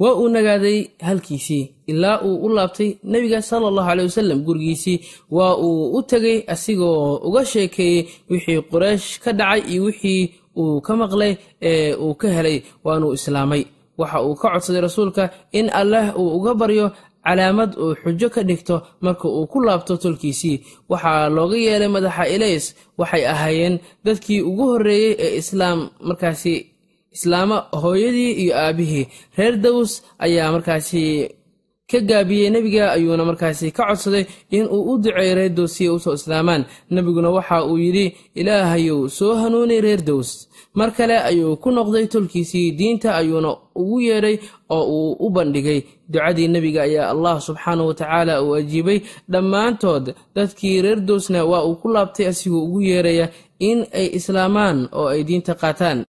waa 0.01 0.13
uu 0.21 0.29
nagaaday 0.35 0.79
halkiisii 1.07 1.63
ilaa 1.91 2.17
uu 2.27 2.35
u 2.45 2.47
laabtay 2.55 2.89
nebiga 3.11 3.39
sala 3.49 3.65
allahu 3.71 3.89
aley 3.91 4.05
wasalam 4.09 4.39
gurigiisii. 4.47 4.97
Waa 5.37 5.53
uu 5.65 5.81
u 5.97 5.99
tegay 6.11 6.37
asigoo 6.53 7.15
uga 7.27 7.41
sheekeeyey 7.51 8.01
wixii 8.29 8.61
quraysh 8.71 9.07
ka 9.23 9.31
dhacay 9.39 9.61
iyo 9.71 9.81
wixii 9.87 10.21
uu 10.61 10.81
ka 10.85 10.91
maqlay 11.01 11.33
ee 11.69 11.93
uu 12.03 12.13
ka 12.21 12.27
helay 12.35 12.57
waanuu 12.85 13.13
islaamay. 13.17 13.63
Waxa 13.99 14.17
uu 14.27 14.35
ka 14.41 14.47
codsaday 14.53 14.81
rasuulka 14.87 15.23
in 15.59 15.67
allah 15.81 16.05
uu 16.19 16.29
uga 16.37 16.51
baryo 16.61 16.85
calaamad 17.27 17.71
uu 17.83 17.93
xujo 18.01 18.27
ka 18.35 18.41
dhigto 18.49 18.75
marka 19.05 19.25
uu 19.37 19.45
ku 19.51 19.57
laabto 19.67 19.93
tolkiisii. 20.03 20.57
Waxaa 20.91 21.29
looga 21.35 21.57
yeelay 21.65 21.91
madaxa 21.95 22.23
ilays 22.35 22.65
waxay 22.99 23.23
ahaayeen 23.33 23.75
dadkii 24.05 24.41
ugu 24.49 24.63
horreeyey 24.71 25.13
ee 25.25 25.31
islaam 25.41 25.79
markaasi 26.07 26.53
islaama 27.15 27.57
hooyadii 27.81 28.31
iyo 28.43 28.53
aabbihii 28.63 29.05
reer 29.37 29.55
daws 29.65 29.91
ayaa 30.25 30.51
markaasi 30.55 31.03
ka 31.91 31.99
gaabiyey 32.09 32.49
nebiga 32.55 32.83
ayuuna 32.95 33.23
markaasi 33.29 33.71
ka 33.77 33.83
codsaday 33.89 34.25
in 34.57 34.65
uu 34.75 34.83
u 34.91 34.93
duceeyo 35.03 35.35
reer 35.39 35.49
dows 35.57 35.71
si 35.75 35.83
ay 35.87 35.89
u 35.95 35.99
soo 36.03 36.13
islaamaan. 36.19 36.63
Nebiguna 36.93 37.29
waxa 37.37 37.57
uu 37.69 37.77
yidhi 37.85 38.05
ilaahayow 38.39 38.99
soo 39.17 39.33
hanuuni 39.41 39.81
reer 39.85 40.01
dows 40.09 40.29
mar 40.73 40.91
kale 40.97 41.17
ayuu 41.29 41.57
ku 41.57 41.71
noqday 41.71 42.07
tolkiisii 42.07 42.71
diinta 42.71 43.15
ayuuna 43.15 43.51
ugu 43.75 44.01
yeedhay 44.01 44.37
oo 44.69 44.83
uu 44.97 45.11
u 45.25 45.29
bandhigay. 45.29 45.81
Ducadii 46.09 46.47
nebiga 46.47 46.81
ayaa 46.83 47.09
allah 47.13 47.41
subxaanahu 47.41 47.87
watacaala 47.87 48.43
uu 48.43 48.55
ajiibay 48.55 48.99
dhammaantood 49.31 50.15
dadkii 50.35 50.81
reer 50.81 50.99
dowsna 51.01 51.45
waa 51.45 51.63
uu 51.65 51.75
ku 51.75 51.87
laabtay 51.89 52.27
asigoo 52.27 52.63
ugu 52.65 52.81
yeeraya 52.81 53.29
in 53.59 53.79
ay 53.93 54.07
islaamaan 54.17 54.89
oo 54.93 55.07
ay 55.07 55.23
diinta 55.23 55.53
qaataan. 55.55 56.05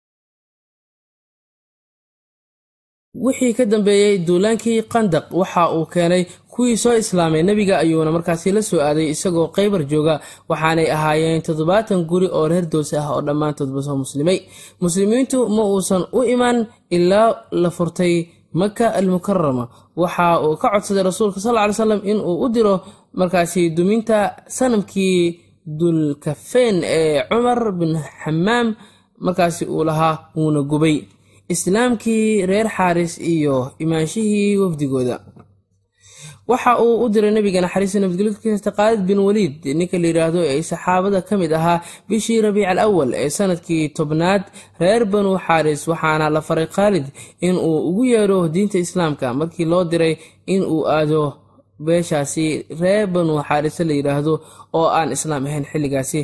Wixii 3.25 3.53
ka 3.57 3.65
dambeeyey 3.65 4.17
duulaankii 4.27 4.81
qandaq 4.93 5.25
waxa 5.39 5.63
uu 5.75 5.85
keenay 5.85 6.23
kuwii 6.57 6.77
soo 6.83 6.95
islaamay 6.97 7.43
nebiga 7.45 7.77
ayuuna 7.83 8.11
markaasi 8.11 8.49
la 8.51 8.61
soo 8.69 8.79
aaday 8.81 9.07
isagoo 9.13 9.47
qaybar 9.55 9.81
jooga. 9.91 10.15
Waxaanay 10.49 10.87
ahaayeen 10.95 11.41
toddobaatan 11.45 11.99
guri 12.09 12.27
oo 12.37 12.47
reer 12.51 12.65
doose 12.73 12.97
ah 12.97 13.09
oo 13.13 13.21
dhammaantoodba 13.27 13.81
soo 13.85 13.95
muslimay. 14.03 14.39
Muslimiintu 14.81 15.37
ma 15.55 15.63
uusan 15.71 16.03
u 16.17 16.23
iman 16.33 16.57
ilaa 16.89 17.29
la 17.51 17.69
furtay 17.69 18.15
maka 18.53 18.85
almukarama 18.99 19.65
waxa 20.01 20.25
uu 20.45 20.55
ka 20.61 20.67
codsaday 20.73 21.03
rasuulka 21.09 21.39
sal 21.39 21.55
ly 21.67 21.73
slam 21.73 22.01
in 22.11 22.17
uu 22.29 22.37
u 22.45 22.47
diro 22.49 22.75
markaasi 23.19 23.69
duminta 23.77 24.17
sanamkii 24.57 25.39
dulkafeen 25.79 26.77
ee 26.83 27.21
cumar 27.29 27.71
bin 27.79 27.91
xamaam 28.23 28.67
markaasi 29.25 29.63
uu 29.65 29.83
lahaa 29.89 30.15
uuna 30.37 30.61
gubay. 30.71 30.97
Islaamkii 31.53 32.45
reer 32.49 32.67
xaaris 32.75 33.13
iyo 33.33 33.71
imaanshihii 33.83 34.57
wafdigooda 34.61 35.15
waxa 36.51 36.71
uu 36.83 36.95
u 37.03 37.09
diray 37.13 37.31
nabiga 37.37 37.59
naxariista 37.65 37.99
nabadgelyokiista 38.03 38.69
khaalid 38.77 39.01
bin 39.09 39.19
waliid 39.27 39.55
ninka 39.79 39.97
la 40.01 40.07
yidhaahdo 40.09 40.39
ee 40.53 40.61
saxaabada 40.71 41.19
ka 41.27 41.33
mid 41.41 41.51
ahaa 41.59 41.77
bishii 42.09 42.39
rabiic 42.45 42.67
al 42.73 42.79
awal 42.87 43.09
ee 43.23 43.29
sannadkii 43.37 43.83
tobnaad 43.97 44.43
reer 44.81 45.03
banu 45.13 45.31
xaaris 45.45 45.81
waxaana 45.91 46.25
la 46.35 46.41
faray 46.47 46.67
khaalid 46.75 47.05
in 47.47 47.55
uu 47.67 47.77
ugu 47.89 48.03
yeedho 48.13 48.39
diinta 48.53 48.77
islaamka 48.85 49.25
markii 49.39 49.65
loo 49.71 49.83
diray 49.91 50.13
in 50.53 50.61
uu 50.73 50.81
aado 50.95 51.21
beeshaasi 51.85 52.45
reer 52.81 53.05
banu 53.15 53.33
xaarise 53.47 53.83
la 53.89 53.93
yidhaahdo 53.99 54.33
oo 54.79 54.87
aan 54.99 55.09
islaam 55.15 55.43
ahayn 55.49 55.65
xilligaasi. 55.71 56.21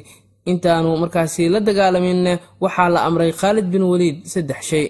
Intaanu 0.52 0.90
markaasi 1.04 1.44
la 1.54 1.60
dagaalamin 1.68 2.22
waxaa 2.64 2.90
la 2.96 3.00
amray 3.08 3.32
khaalid 3.42 3.68
bin 3.74 3.84
waliid 3.92 4.18
saddex 4.34 4.62
shay 4.70 4.86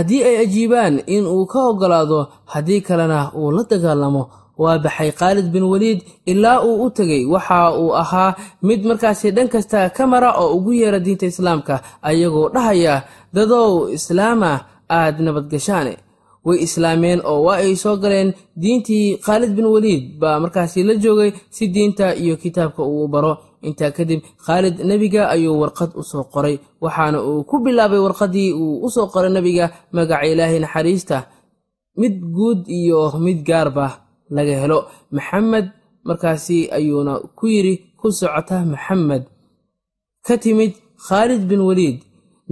haddii 0.00 0.22
ay 0.28 0.36
ajiibaan 0.44 0.94
in 1.14 1.24
uu 1.26 1.44
ka 1.52 1.58
oggolaado 1.70 2.18
haddii 2.52 2.80
kalena 2.86 3.18
uu 3.38 3.50
la 3.56 3.62
dagaalamo 3.70 4.22
waa 4.62 4.78
baxay 4.84 5.10
khaalid 5.18 5.50
bin 5.54 5.62
waliid 5.72 6.00
ilaa 6.30 6.62
uu 6.66 6.84
u 6.84 6.90
tegay 6.90 7.24
waxa 7.26 7.58
uu 7.80 7.90
ahaa 8.02 8.36
mid 8.62 8.80
markaasi 8.88 9.30
dhan 9.36 9.48
kasta 9.54 9.90
ka 9.96 10.06
mara 10.06 10.30
oo 10.42 10.54
ugu 10.56 10.72
yeera 10.80 10.98
diinta 11.06 11.26
islaamka 11.26 11.74
ayagoo 12.08 12.48
dhahaya 12.54 12.94
dadow 13.34 13.90
islaama 13.96 14.50
aad 14.98 15.16
nabadgashaane 15.26 15.94
way 16.46 16.58
islaameen 16.66 17.20
oo 17.30 17.40
waa 17.46 17.56
ay 17.64 17.74
soo 17.82 17.96
galeen 18.02 18.30
diintii 18.62 19.16
khaalid 19.24 19.50
bin 19.58 19.66
waliid 19.74 20.02
baa 20.20 20.38
markaasi 20.42 20.82
la 20.88 20.94
joogay 20.94 21.30
si 21.50 21.64
diinta 21.74 22.14
iyo 22.22 22.34
kitaabka 22.42 22.82
uu 22.92 23.08
baro 23.12 23.32
intaa 23.66 23.90
kadib 23.96 24.20
khaalid 24.44 24.76
nebiga 24.90 25.22
ayuu 25.34 25.54
warqad 25.62 25.90
u 26.00 26.02
soo 26.10 26.24
qoray 26.34 26.56
waxaana 26.84 27.18
uu 27.28 27.40
ku 27.50 27.56
bilaabay 27.64 28.00
warqaddii 28.06 28.50
uu 28.62 28.74
u 28.86 28.88
soo 28.94 29.06
qoray 29.14 29.30
nebiga 29.36 29.64
magaca 29.96 30.26
ilaahay 30.32 30.58
naxariista 30.64 31.16
mid 32.00 32.14
guud 32.36 32.60
iyo 32.78 33.00
mid 33.26 33.38
gaarba 33.48 33.86
laga 34.36 34.54
helo. 34.62 34.78
Maxamed 35.16 35.66
markaasi 36.08 36.58
ayuuna 36.76 37.12
ku 37.38 37.44
yidhi 37.54 37.74
ku 38.00 38.06
socota 38.18 38.56
maxamed. 38.72 39.24
Ka 40.26 40.34
timid 40.42 40.72
khaalid 41.06 41.42
bin 41.50 41.60
waliid. 41.68 41.98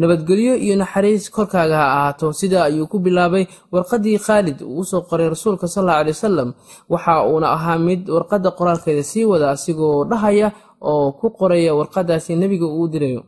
Nabadgelyo 0.01 0.55
iyo 0.65 0.75
naxariis 0.77 1.25
korkaaga 1.35 1.77
ha 1.81 1.87
ahaato 1.97 2.29
sidaa 2.41 2.65
ayuu 2.69 2.85
ku 2.93 2.99
bilaabay 3.05 3.45
warqaddii 3.73 4.19
khaalid 4.27 4.59
uu 4.61 4.81
u 4.81 4.85
soo 4.91 5.03
qoray 5.09 5.29
rasuulka 5.35 5.67
sal 5.69 5.85
alla 5.89 5.99
alay 6.01 6.13
wasalam 6.17 6.51
waxa 6.93 7.15
uuna 7.31 7.47
ahaa 7.57 7.79
mid 7.89 8.03
warqadda 8.15 8.51
qoraalkeeda 8.59 9.03
sii 9.11 9.25
wada 9.31 9.47
asigoo 9.55 10.05
dhahaya 10.11 10.49
oo 10.81 11.13
ku 11.19 11.27
qoraya 11.39 11.73
warqaddaasi 11.79 12.33
nebiga 12.41 12.67
uu 12.67 12.89
dirayo 12.93 13.23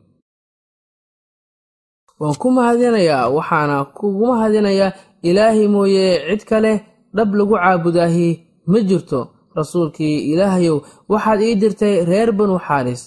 waan 2.21 2.35
ku 2.41 2.49
mahadinayaa 2.57 3.31
waxaana 3.37 3.77
kugu 3.97 4.25
mahadinayaa 4.33 4.93
ilaahay 5.29 5.67
mooye 5.75 6.05
cid 6.29 6.43
kale 6.51 6.73
dhab 7.17 7.31
lagu 7.39 7.55
caabudaahi 7.63 8.29
ma 8.71 8.79
jirto 8.89 9.21
rasuulkii 9.59 10.17
ilaahayow. 10.33 10.79
Waxaad 11.11 11.41
ii 11.43 11.55
dirtay 11.63 11.95
reer 12.11 12.31
banu 12.39 12.59
xaaris. 12.67 13.03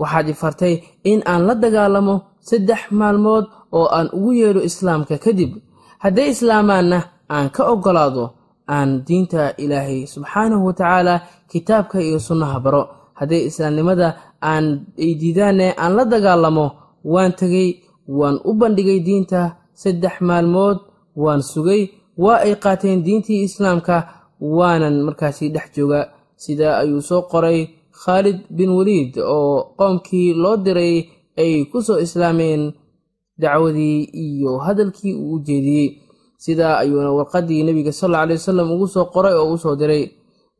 Waxaad 0.00 0.26
i 0.28 0.34
fartay 0.40 0.74
in 1.10 1.20
aan 1.30 1.42
la 1.48 1.54
dagaalamo 1.54 2.14
saddex 2.48 2.80
maalmood 2.98 3.44
oo 3.72 3.86
aan 3.96 4.08
ugu 4.16 4.32
yeedho 4.40 4.60
islaamka 4.68 5.16
kadib. 5.24 5.52
Hadday 6.02 6.28
islaamaanna 6.34 6.98
aan 7.34 7.46
ka 7.54 7.62
oggolaado 7.72 8.24
aan 8.74 8.90
diinta 9.06 9.42
ilaahay 9.64 10.00
subxaanahu 10.12 10.66
watacaala 10.68 11.14
kitaabka 11.50 11.96
iyo 12.06 12.18
sunnaha 12.28 12.60
baro 12.64 12.82
hadday 13.18 13.42
islaamnimada 13.48 14.08
aan 14.50 14.66
ay 15.04 15.12
diidaanne 15.20 15.66
aan 15.82 15.92
la 15.96 16.04
dagaalamo 16.12 16.66
waan 17.12 17.32
tegey 17.40 17.68
waan 18.18 18.36
u 18.48 18.52
bandhigay 18.60 19.00
diinta. 19.06 19.42
Saddex 19.82 20.14
maalmood 20.28 20.78
waan 21.22 21.42
sugay 21.42 21.82
waa 22.22 22.38
ay 22.46 22.54
qaateen 22.62 22.98
diintii 23.06 23.42
islaamka 23.48 23.96
waanan 24.56 24.96
markaasi 25.06 25.48
dhex 25.54 25.66
jooga. 25.76 26.00
Sidaa 26.42 26.74
ayuu 26.82 27.02
soo 27.08 27.22
qoray 27.32 27.58
khaalid 28.02 28.38
bin 28.56 28.70
waliid 28.76 29.12
oo 29.34 29.74
qoomkii 29.78 30.28
loo 30.42 30.56
diray 30.64 30.94
ay 31.42 31.52
ku 31.70 31.78
soo 31.86 31.98
islaameen 32.06 32.62
dacwadii 33.38 33.98
iyo 34.24 34.58
hadalkii 34.66 35.14
uu 35.14 35.34
u 35.34 35.38
jeediyey. 35.46 35.88
Sidaa 36.44 36.78
ayuuna 36.82 37.10
warqaddii 37.18 37.62
nebiga 37.66 37.92
sal 37.92 38.10
alla 38.14 38.22
alay 38.22 38.36
wasalam 38.36 38.70
ugu 38.74 38.86
soo 38.94 39.04
qoray 39.14 39.34
oo 39.34 39.52
u 39.54 39.58
soo 39.58 39.76
diray 39.80 40.04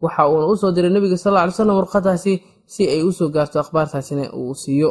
waxa 0.04 0.22
uuna 0.30 0.46
u 0.52 0.56
soo 0.60 0.70
diray 0.76 0.92
nebiga 0.94 1.16
sal 1.24 1.36
alay 1.40 1.54
slam 1.56 1.76
warqaddaasi 1.80 2.32
si 2.72 2.82
ay 2.94 3.02
u 3.08 3.10
soo 3.18 3.28
gaarto 3.34 3.56
akhbaartaasina 3.62 4.24
uu 4.40 4.54
siiyo. 4.62 4.90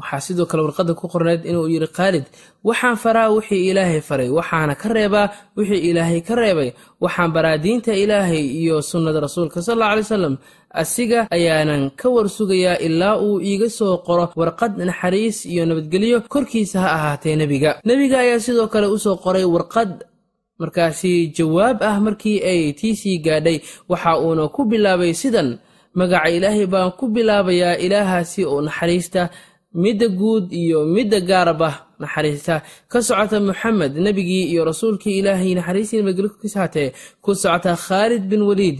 Waxaa 0.00 0.20
sidoo 0.26 0.46
kale 0.50 0.62
warqadda 0.66 0.92
ku 1.00 1.06
qorneed 1.12 1.42
inuu 1.50 1.66
yidhi 1.74 1.88
khaalid 1.96 2.24
waxaan 2.68 2.96
faraa 3.04 3.28
wixii 3.36 3.62
ilaahay 3.70 4.00
faray 4.08 4.28
waxaana 4.38 4.74
ka 4.82 4.88
reebaa 4.96 5.26
wixii 5.58 5.82
ilaahay 5.90 6.20
ka 6.28 6.34
reebay. 6.40 6.70
Waxaan 7.04 7.30
baraa 7.36 7.56
diinta 7.64 7.92
ilaahay 8.02 8.44
iyo 8.60 8.76
sunnada 8.90 9.20
rasuulka 9.26 9.58
sal 9.66 9.74
alla 9.76 9.86
alay 9.92 10.04
wasalam 10.06 10.34
asiga 10.82 11.20
ayaanan 11.36 11.82
ka 12.00 12.06
war 12.14 12.26
sugayaa 12.38 12.80
ilaa 12.86 13.16
uu 13.26 13.40
iiga 13.50 13.68
soo 13.78 13.94
qoro 14.06 14.24
warqad 14.40 14.72
naxariis 14.88 15.38
iyo 15.52 15.62
nabadgelyo. 15.68 16.18
Korkiisa 16.34 16.78
ha 16.84 16.88
ahaatee 16.96 17.36
nebiga 17.40 17.70
nebiga 17.88 18.16
ayaa 18.24 18.40
sidoo 18.46 18.68
kale 18.72 18.86
u 18.88 18.98
soo 19.04 19.16
qoray 19.24 19.44
warqad 19.54 19.90
markaasi 20.60 21.12
jawaab 21.36 21.76
ah 21.88 21.96
markii 22.06 22.38
ay 22.52 22.62
tiisii 22.78 23.18
gaadhay 23.26 23.58
waxa 23.90 24.12
uuna 24.24 24.44
ku 24.54 24.60
bilaabay 24.70 25.12
sidan 25.22 25.48
magaca 25.98 26.28
ilaahay 26.36 26.66
baan 26.72 26.90
ku 26.98 27.04
bilaabayaa 27.14 27.76
ilaahaasi 27.84 28.40
oo 28.50 28.60
naxariista 28.66 29.22
midda 29.82 30.06
guud 30.20 30.44
iyo 30.62 30.78
midda 30.94 31.18
gaaraba 31.30 31.70
naxariista. 32.02 32.54
Ka 32.90 32.98
socota 33.06 33.36
moxamed 33.48 33.92
nebigii 34.04 34.44
iyo 34.52 34.62
rasuulkii 34.70 35.18
ilaahay 35.20 35.54
naxariistii 35.58 36.02
nabadgelyo 36.02 36.54
haatee 36.60 36.88
ku 37.24 37.30
socota 37.42 37.72
khaalid 37.86 38.22
bin 38.30 38.42
waliid 38.48 38.78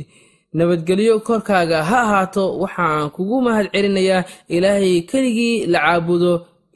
nabadgelyo 0.59 1.15
korkaaga 1.29 1.79
ha 1.91 1.99
ahaato 2.07 2.45
waxaan 2.63 3.11
kugu 3.15 3.37
mahad 3.47 3.67
celinayaa 3.75 4.25
ilaahay 4.57 4.95
keligii 5.11 5.67
la 5.73 5.79
caabudo 5.85 6.33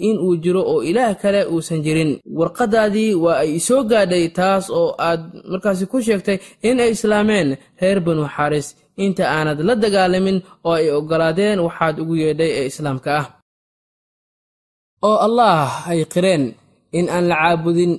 in 0.08 0.16
uu 0.26 0.36
jiro 0.42 0.62
oo 0.72 0.80
ilaah 0.90 1.14
kale 1.22 1.40
uusan 1.52 1.80
jirin. 1.84 2.12
Warqaddaadii 2.38 3.14
waa 3.24 3.38
ay 3.44 3.58
soo 3.66 3.82
gaadhay 3.90 4.26
taas 4.38 4.64
oo 4.70 4.88
aad 5.08 5.22
markaasi 5.50 5.84
ku 5.92 5.98
sheegtay 6.06 6.38
in 6.68 6.80
ay 6.84 6.90
islaameen. 6.96 7.48
Reer 7.80 8.00
banu 8.06 8.24
xaaris 8.36 8.68
inta 9.04 9.24
aanad 9.36 9.58
la 9.68 9.74
dagaalamin 9.82 10.38
oo 10.66 10.72
ay 10.80 10.86
oggolaadeen 10.98 11.58
waxaad 11.66 11.96
ugu 12.02 12.14
yeedhay 12.22 12.50
ee 12.58 12.66
islaamka 12.70 13.10
ah. 13.20 13.26
Oo 15.06 15.16
allah 15.26 15.66
ay 15.90 16.00
qireen 16.12 16.44
in 16.98 17.06
aan 17.14 17.24
la 17.30 17.36
caabudin 17.42 17.92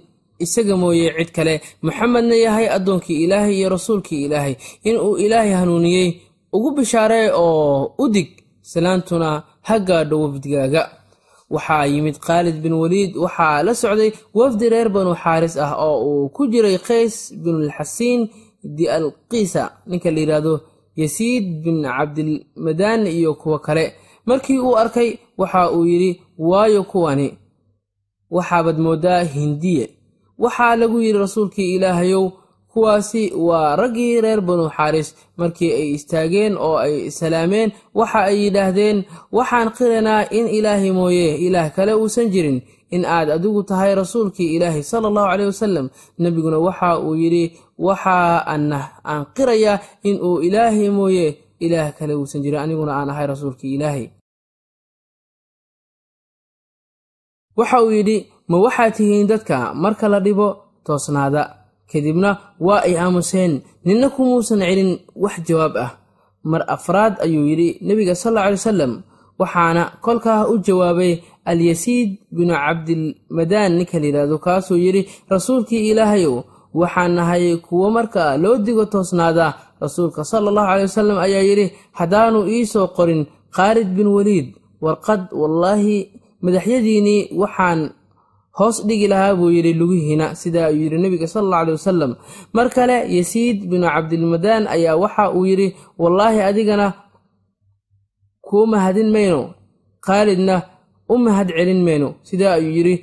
isaga 0.43 0.75
mooye 0.81 1.07
cid 1.17 1.29
kale. 1.37 1.55
Moxamedna 1.85 2.35
yahay 2.45 2.67
addoonkii 2.75 3.19
ilaahay 3.25 3.55
iyo 3.59 3.67
rasuulkii 3.75 4.21
ilaahay. 4.25 4.55
Inuu 4.89 5.13
ilaahay 5.25 5.51
hanuuniyey 5.59 6.07
ugu 6.55 6.69
bishaaree 6.77 7.27
oo 7.43 7.95
u 8.03 8.05
dig 8.15 8.29
salaantuna 8.71 9.29
ha 9.67 9.75
gaadho 9.87 10.15
wafdigaaga 10.23 10.81
waxaa 11.49 11.85
yimid 11.93 12.17
khaalid 12.25 12.57
bin 12.63 12.73
waliid 12.81 13.11
waxaa 13.23 13.63
la 13.63 13.73
socday 13.81 14.11
wafdi 14.33 14.69
reer 14.73 14.89
banu 14.95 15.11
xaaris 15.23 15.55
ah 15.65 15.71
oo 15.87 15.97
uu 16.09 16.29
ku 16.35 16.47
jiray 16.51 16.77
qays 16.87 17.15
binulxasiin 17.43 18.21
di 18.75 18.85
alqiisa 18.97 19.63
ninka 19.89 20.09
la 20.11 20.19
yidhaahdo 20.21 20.53
yasiid 21.01 21.45
bin 21.63 21.77
cabdilmadaan 21.83 23.07
iyo 23.07 23.33
kuwo 23.41 23.59
kale. 23.59 23.85
Markii 24.25 24.59
uu 24.59 24.75
arkay 24.77 25.09
waxa 25.37 25.71
uu 25.75 25.85
yidhi 25.85 26.11
waayo 26.37 26.83
kuwani 26.83 27.27
waxaabad 28.35 28.77
mooddaa 28.85 29.23
hindiye. 29.23 29.85
Waxaa 30.43 30.75
lagu 30.75 30.97
yidhi 31.01 31.19
rasuulkii 31.19 31.75
ilaahayow 31.75 32.25
kuwaasi 32.75 33.23
waa 33.47 33.75
raggii 33.79 34.19
reer 34.21 34.41
banu 34.43 34.67
xaaris. 34.75 35.15
Markii 35.39 35.71
ay 35.79 35.87
istaageen 35.97 36.53
oo 36.59 36.75
ay 36.85 37.07
salaameen 37.19 37.69
waxa 37.99 38.19
ay 38.29 38.35
yidhaahdeen 38.43 38.97
waxaan 39.37 39.69
qiranaa 39.77 40.27
in 40.37 40.45
ilaahay 40.57 40.91
mooye 40.91 41.27
ilaah 41.47 41.71
kale 41.75 41.93
uusan 41.95 42.27
jirin. 42.33 42.59
In 42.95 43.03
aad 43.05 43.29
adigu 43.35 43.63
tahay 43.63 43.95
rasuulkii 43.95 44.49
ilaahay 44.55 44.83
sala 44.83 45.07
allahu 45.09 45.27
caleyh 45.31 45.47
wasalam 45.51 45.87
nebiguna 46.21 46.57
waxa 46.67 46.89
uu 46.99 47.15
yidhi 47.21 47.43
waxa 47.87 48.15
aan 48.51 49.21
qirayaa 49.35 49.77
in 50.09 50.15
uu 50.27 50.37
ilaahay 50.47 50.89
mooye 50.97 51.27
ilaah 51.65 51.89
kale 51.97 52.13
uusan 52.19 52.41
jirin 52.43 52.59
aniguna 52.63 52.91
aan 52.99 53.09
ahay 53.09 53.27
rasuulkii 53.33 53.73
ilaahay. 53.75 54.05
Waxa 57.57 57.77
uu 57.83 57.91
yidhi 57.97 58.17
ma 58.51 58.57
waxaad 58.65 58.93
tihiin 58.97 59.27
dadka 59.31 59.57
marka 59.83 60.05
la 60.13 60.19
dhibo 60.25 60.47
toosnaada 60.85 61.41
kadibna 61.91 62.29
waa 62.59 62.81
ay 62.87 62.95
aamuseen 62.97 63.53
ninna 63.85 64.07
kumuusan 64.15 64.59
celin 64.59 64.91
wax 65.23 65.35
jawaab 65.47 65.73
ah. 65.85 65.91
Mar 66.51 66.61
afraad 66.75 67.13
ayuu 67.25 67.45
yidhi 67.49 67.69
nebiga 67.87 68.13
sal 68.15 68.37
alla 68.37 68.41
alay 68.45 68.57
wasalam 68.61 68.93
waxaana 69.39 69.83
kolkaa 70.05 70.41
u 70.51 70.57
jawaabay 70.67 71.13
alyasiid 71.51 72.09
binu 72.35 72.53
cabdilmadaan 72.53 73.71
ninka 73.77 73.97
layidhaahdo 74.01 74.37
kaasuu 74.45 74.77
yidhi 74.85 75.01
rasuulkii 75.33 75.89
ilaahayow 75.89 76.35
waxaan 76.73 77.11
nahay 77.17 77.57
kuwo 77.65 77.87
marka 77.97 78.37
loo 78.37 78.57
digo 78.65 78.85
toosnaada 78.85 79.47
rasuulka 79.81 80.21
sala 80.23 80.49
allahu 80.51 80.67
caley 80.69 80.85
wasalam 80.89 81.17
ayaa 81.25 81.43
yidhi 81.49 81.65
haddaanu 81.99 82.39
ii 82.55 82.65
soo 82.73 82.87
qorin 82.97 83.21
khaalid 83.55 83.89
bin 83.97 84.07
waliid 84.07 84.47
warqad 84.85 85.21
wallaahi 85.41 85.97
madaxyadiinnii 86.45 87.21
waxaan 87.41 87.79
hoos 88.57 88.77
dhigi 88.87 89.07
lahaa 89.11 89.35
buu 89.39 89.51
yidhi 89.55 89.73
lugihiina 89.81 90.25
sidaa 90.41 90.67
ayuu 90.71 90.83
yidhi 90.85 90.97
nebiga 91.03 91.27
sala 91.27 91.45
alla 91.47 91.57
aley 91.61 91.73
wasalam 91.79 92.11
mar 92.55 92.67
kale 92.75 92.95
yasiid 93.17 93.57
binu 93.69 93.87
cabdilmadaan 93.93 94.63
ayaa 94.75 94.95
waxa 95.03 95.23
uu 95.37 95.45
yidhi 95.51 95.67
wallaahi 96.01 96.39
adigana 96.49 96.87
kuu 98.47 98.65
mahadin 98.73 99.09
mayno 99.15 99.41
khaalidna 100.05 100.55
u 101.13 101.15
mahad 101.25 101.49
celin 101.57 101.81
mayno. 101.87 102.09
Sidaa 102.29 102.53
ayuu 102.57 102.73
yidhi 102.77 102.95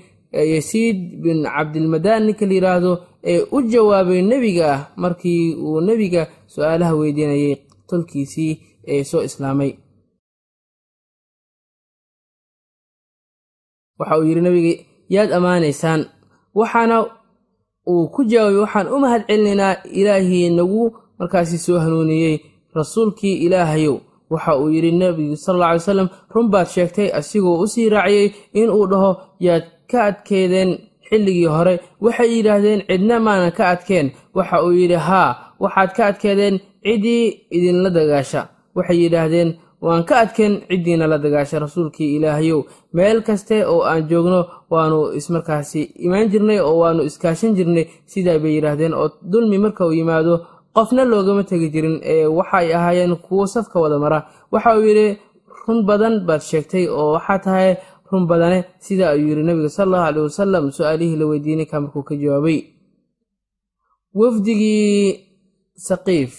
yasiid 0.54 0.98
bin 1.22 1.38
cabdilmadaan 1.54 2.22
ninka 2.26 2.44
la 2.48 2.54
yidhaahdo 2.58 2.92
ee 3.32 3.40
u 3.56 3.58
jawaabay 3.72 4.20
nebiga 4.30 4.64
ah 4.74 4.80
markii 5.02 5.42
uu 5.66 5.80
nebiga 5.88 6.22
su'aalaha 6.54 6.92
weydiinayay 7.00 7.54
tolkiisii 7.88 8.52
ee 8.92 9.02
soo 9.10 9.22
islaamay. 9.28 9.70
Waxa 13.98 14.14
uu 14.18 14.26
yidhi 14.28 14.42
nebiga 14.46 14.72
yaad 15.14 15.30
ammaanaysaan. 15.36 16.00
Waxaana 16.58 16.96
uu 17.90 18.04
ku 18.14 18.20
jawaabay 18.30 18.60
waxaan 18.64 18.86
u 18.94 18.98
mahad 19.04 19.22
celinaynaa 19.28 19.74
ilaahii 20.00 20.50
nagu 20.58 20.82
markaasi 21.18 21.58
soo 21.64 21.78
hanuuniyey 21.84 22.36
rasuulkii 22.78 23.36
ilaahayow. 23.46 23.96
Waxa 24.32 24.52
uu 24.60 24.70
yidhi 24.74 24.92
nebigu 25.00 25.36
sal 25.36 25.54
alla 25.54 25.66
alay 25.68 25.80
salam 25.80 26.08
run 26.34 26.48
baad 26.52 26.66
sheegtay 26.74 27.08
asigoo 27.18 27.56
u 27.64 27.66
sii 27.72 27.88
raaciyey 27.94 28.28
in 28.60 28.68
uu 28.76 28.86
dhaho 28.92 29.10
yaad 29.46 29.64
ka 29.90 29.98
adkeedeen 30.10 30.70
xilligii 31.08 31.46
hore 31.56 31.74
waxay 32.04 32.30
yidhaahdeen 32.36 32.80
cidna 32.88 33.16
maanan 33.26 33.52
ka 33.58 33.64
adkeen 33.74 34.06
waxa 34.36 34.56
uu 34.64 34.72
yidhi 34.80 34.94
haa 35.08 35.30
waxaad 35.62 35.90
ka 35.96 36.02
adkeedeen 36.10 36.54
ciddii 36.84 37.24
idinla 37.56 37.90
dagaasha 37.96 38.40
waxay 38.76 38.98
yidhaahdeen 39.02 39.48
waan 39.84 40.04
ka 40.08 40.14
adkeen 40.24 40.54
ciddiina 40.68 41.06
la 41.12 41.18
dagaasha 41.24 41.58
rasuulkii 41.64 42.08
ilaahayow. 42.16 42.60
Meel 42.96 43.18
kaste 43.26 43.56
oo 43.72 43.82
aan 43.90 44.02
joogno 44.10 44.38
waannu 44.72 44.98
ismarkaasi 45.18 45.82
imaan 46.06 46.28
jirnay 46.32 46.58
oo 46.66 46.76
waannu 46.82 47.02
iskaashan 47.08 47.52
jirnay. 47.58 47.84
Sidaa 48.12 48.38
bay 48.42 48.52
yidhaahdeen 48.56 48.94
oo 48.94 49.08
dulmi 49.32 49.58
marka 49.64 49.82
uu 49.86 49.92
yimaado 50.00 50.34
qofna 50.74 51.02
loogama 51.04 51.42
tegi 51.50 51.68
jirin. 51.74 51.96
Ee 52.12 52.26
waxay 52.38 52.66
ahaayeen 52.78 53.16
kuwo 53.24 53.46
safka 53.54 53.80
wada 53.80 53.98
mara. 53.98 54.18
Waxa 54.52 54.70
uu 54.78 54.84
yidhi 54.88 55.06
run 55.66 55.78
badan 55.88 56.14
baad 56.26 56.40
sheegtay 56.50 56.84
oo 56.88 57.08
waxaa 57.16 57.38
tahay 57.44 57.70
run 58.10 58.24
badane. 58.30 58.58
Sida 58.84 59.04
ayuu 59.10 59.28
yidhi 59.30 59.42
nebiga 59.48 59.68
sal 59.68 59.86
allahu 59.88 60.04
caleyh 60.06 60.24
wasalam 60.28 60.64
su'aalihii 60.76 61.16
la 61.20 61.24
weydiinay 61.30 61.66
ka 61.70 61.80
markuu 61.82 62.02
ka 62.08 62.14
jawaabay. 62.22 62.58
Wafdigii 64.14 65.20
saqiif 65.88 66.32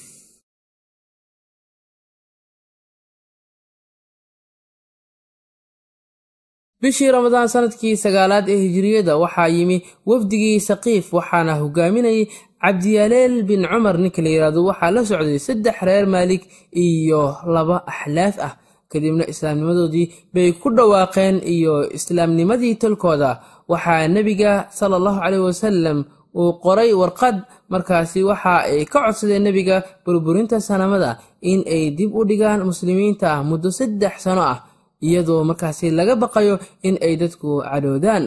bishii 6.84 7.12
ramadaan 7.16 7.48
sannadkii 7.54 7.96
sagaalaad 8.04 8.46
ee 8.54 8.58
hijiriyada 8.66 9.14
waxaa 9.24 9.48
yimi 9.58 9.78
wafdigii 10.10 10.60
saqiif 10.70 11.06
waxaana 11.18 11.54
hogaaminayay 11.62 12.24
cabdiyaaleel 12.64 13.36
bin 13.50 13.62
cumar. 13.72 13.96
Ninka 14.04 14.22
la 14.26 14.30
yidhaahdo 14.36 14.60
waxaa 14.70 14.92
la 14.96 15.02
socday 15.10 15.40
saddex 15.48 15.78
reer 15.88 16.06
maalik 16.14 16.44
iyo 16.86 17.22
laba 17.56 17.78
axlaaf 17.92 18.36
ah. 18.48 18.54
Kadibna 18.92 19.24
islaamnimadoodii 19.32 20.08
bay 20.34 20.50
ku 20.62 20.68
dhawaaqeen 20.78 21.36
iyo 21.56 21.74
islaamnimadii 21.98 22.76
tolkooda. 22.82 23.32
Waxaa 23.72 24.08
nebiga 24.16 24.52
sala 24.78 24.96
allahu 25.00 25.20
caleyh 25.24 25.42
wasalam 25.50 26.00
uu 26.40 26.52
qoray 26.66 26.92
warqad 27.02 27.38
markaasi 27.72 28.20
waxa 28.30 28.54
ay 28.70 28.86
ka 28.92 29.00
codsadeen 29.06 29.44
nebiga 29.48 29.78
burburinta 30.06 30.58
sanamada 30.68 31.12
in 31.52 31.60
ay 31.76 31.84
dib 31.98 32.12
u 32.20 32.22
dhigaan 32.30 32.62
muslimiinta 32.70 33.30
muddo 33.50 33.70
saddex 33.80 34.14
sano 34.26 34.42
ah 34.54 34.60
iyadoo 35.08 35.44
markaasi 35.44 35.92
laga 35.92 36.16
baqayo 36.16 36.56
in 36.88 36.96
ay 37.06 37.16
dadku 37.22 37.62
cadhoodaan 37.64 38.26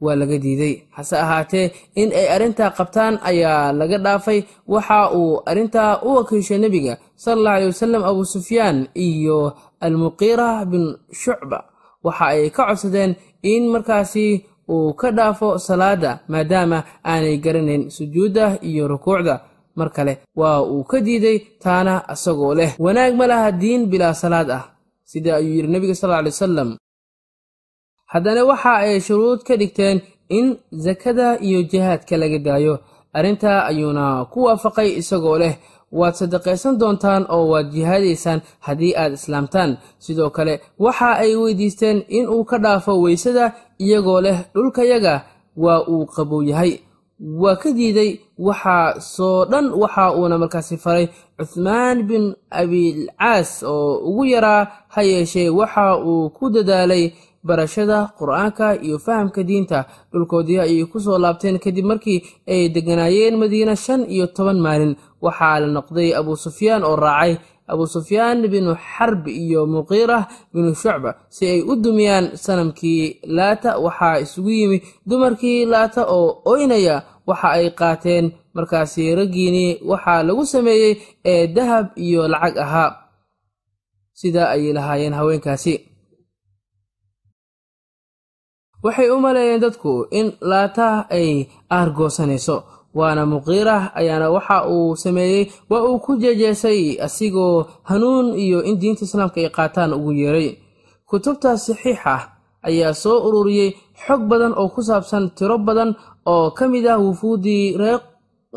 waa 0.00 0.14
laga 0.20 0.36
diiday. 0.38 0.74
Hase 0.96 1.16
ahaatee 1.24 1.72
in 2.00 2.12
ay 2.14 2.26
arrintaa 2.34 2.70
qabtaan 2.78 3.18
ayaa 3.30 3.72
laga 3.72 3.98
dhaafay. 3.98 4.40
Waxa 4.72 5.10
uu 5.18 5.42
arrintaa 5.50 6.02
u 6.06 6.14
wakiishay 6.22 6.58
nebiga 6.62 6.94
sala 7.16 7.34
allahu 7.40 7.56
aley 7.56 7.66
wasalam 7.72 8.02
abuu 8.04 8.24
sufyaan 8.24 8.78
iyo 8.94 9.38
almuqiira 9.80 10.64
bin 10.70 10.94
shucba. 11.12 11.64
Waxa 12.04 12.24
ay 12.34 12.50
ka 12.54 12.62
codsadeen 12.70 13.16
in 13.42 13.62
markaasi 13.74 14.46
uu 14.70 14.94
ka 14.94 15.10
dhaafo 15.10 15.58
salaada 15.58 16.20
maadaama 16.30 16.78
aanay 17.04 17.36
garanayn 17.42 17.90
sujuudda 17.90 18.58
iyo 18.62 18.86
rukuucda. 18.88 19.34
Mar 19.74 19.90
kale 19.90 20.18
waa 20.36 20.62
uu 20.62 20.84
ka 20.84 21.00
diiday 21.00 21.38
taana 21.62 22.02
isagoo 22.12 22.54
leh. 22.54 22.74
Wanaag 22.78 23.14
ma 23.18 23.26
laha 23.26 23.50
diin 23.52 23.86
bilaa 23.90 24.14
salaad 24.14 24.50
ah 24.50 24.64
sida 25.10 25.30
ayuu 25.38 25.54
yidhi 25.56 25.68
nebiga 25.74 25.94
sal 26.00 26.12
alay 26.18 26.32
wasalam 26.34 26.70
haddana 28.12 28.42
waxa 28.50 28.72
ay 28.84 29.00
shuruud 29.06 29.40
ka 29.48 29.54
dhigteen 29.60 29.98
in 30.28 30.46
sakada 30.84 31.28
iyo 31.46 31.62
jihaadka 31.70 32.14
laga 32.22 32.38
daayo. 32.46 32.74
Arrintaa 33.16 33.64
ayuuna 33.70 34.24
ku 34.32 34.38
waafaqay 34.46 34.88
isagoo 35.00 35.38
leh 35.42 35.54
waad 35.98 36.14
sadaqaysan 36.20 36.74
doontaan 36.80 37.24
oo 37.34 37.44
waad 37.52 37.68
jihaadaysaan 37.74 38.40
haddii 38.66 38.92
aad 39.02 39.12
islaamtaan. 39.18 39.70
Sidoo 40.04 40.30
kale 40.36 40.54
waxa 40.84 41.10
ay 41.24 41.32
weydiisteen 41.42 41.98
in 42.08 42.24
uu 42.34 42.44
ka 42.50 42.56
dhaafo 42.64 42.92
weysada 43.04 43.44
iyagoo 43.84 44.20
leh 44.26 44.38
dhulkayaga 44.54 45.14
waa 45.64 45.80
uu 45.92 46.04
qabow 46.14 46.42
yahay 46.50 46.72
waa 47.20 47.56
ka 47.56 47.70
diiday 47.72 48.10
waxaa 48.38 49.00
soo 49.00 49.44
dhan 49.50 49.66
waxa 49.82 50.14
uuna 50.18 50.38
markaasi 50.38 50.76
faray 50.84 51.06
cuthmaan 51.38 52.02
bin 52.08 52.34
abilcaas 52.50 53.62
oo 53.66 53.98
ugu 54.08 54.24
yaraa 54.24 54.62
ha 54.94 55.02
yeeshee 55.02 55.48
waxa 55.50 55.96
uu 55.98 56.30
ku 56.30 56.50
dadaalay 56.50 57.12
barashada 57.44 57.98
qur'aanka 58.18 58.76
iyo 58.82 58.98
fahamka 58.98 59.42
diinta. 59.42 59.84
Dhulkoodii 60.12 60.58
ayay 60.60 60.84
ku 60.86 61.00
soo 61.00 61.18
laabteen 61.18 61.58
kadib 61.58 61.84
markii 61.90 62.22
ay 62.46 62.68
degganaayeen 62.74 63.36
madiina 63.38 63.76
shan 63.76 64.04
iyo 64.10 64.26
toban 64.26 64.58
maalin 64.60 64.96
waxaa 65.22 65.60
la 65.62 65.66
noqday 65.66 66.14
abuu 66.18 66.36
sufyaan 66.36 66.82
oo 66.84 66.96
raacay 66.96 67.36
abuu 67.72 67.86
sufyaan 67.94 68.38
binu 68.52 68.72
xarb 68.90 69.22
iyo 69.42 69.60
muqiirah 69.74 70.22
binu 70.52 70.70
shucba 70.82 71.10
si 71.34 71.42
ay 71.52 71.60
u 71.70 71.72
dumiyaan 71.84 72.26
sanamkii 72.44 73.02
laata. 73.36 73.70
Waxaa 73.84 74.16
isugu 74.24 74.50
yimi 74.58 74.78
dumarkii 75.08 75.60
laata 75.72 76.02
oo 76.16 76.28
oynaya 76.52 76.96
waxa 77.28 77.48
ay 77.58 77.66
qaateen 77.80 78.24
markaasi 78.56 79.02
raggiinii 79.18 79.70
waxaa 79.90 80.20
lagu 80.28 80.44
sameeyey 80.52 80.92
ee 81.32 81.46
dahab 81.56 81.86
iyo 82.06 82.22
lacag 82.32 82.56
ahaa. 82.64 82.90
Sidaa 84.20 84.48
ayay 84.54 84.72
lahaayeen 84.76 85.14
haweenkaasi. 85.18 85.74
Waxay 88.84 89.08
u 89.14 89.18
maleeyeen 89.24 89.60
dadku 89.64 89.92
in 90.18 90.26
laata 90.50 90.88
ay 91.18 91.30
aargoosanayso 91.76 92.56
waana 92.98 93.22
muqiirah 93.32 93.82
ayaana 94.00 94.26
waxa 94.36 94.56
uu 94.74 94.96
sameeyey 95.04 95.44
waa 95.70 95.82
uu 95.88 95.98
ku 96.04 96.12
jeejeesay 96.22 96.80
asigoo 97.06 97.66
hanuun 97.90 98.26
iyo 98.44 98.58
in 98.68 98.76
diinta 98.80 99.04
islaamka 99.04 99.38
ay 99.40 99.48
qaataan 99.56 99.92
ugu 99.98 100.12
yeeray. 100.20 100.50
Kutubta 101.08 101.50
saxiix 101.66 101.98
ah 102.14 102.22
ayaa 102.68 102.94
soo 103.02 103.16
ururiyey 103.28 103.70
xog 104.06 104.20
badan 104.30 104.52
oo 104.60 104.68
ku 104.74 104.80
saabsan 104.88 105.24
tiro 105.36 105.56
badan 105.58 105.90
oo 106.32 106.50
ka 106.56 106.64
mid 106.72 106.84
ah 106.86 106.98
wufuuddii 107.04 107.76
reer 107.80 108.00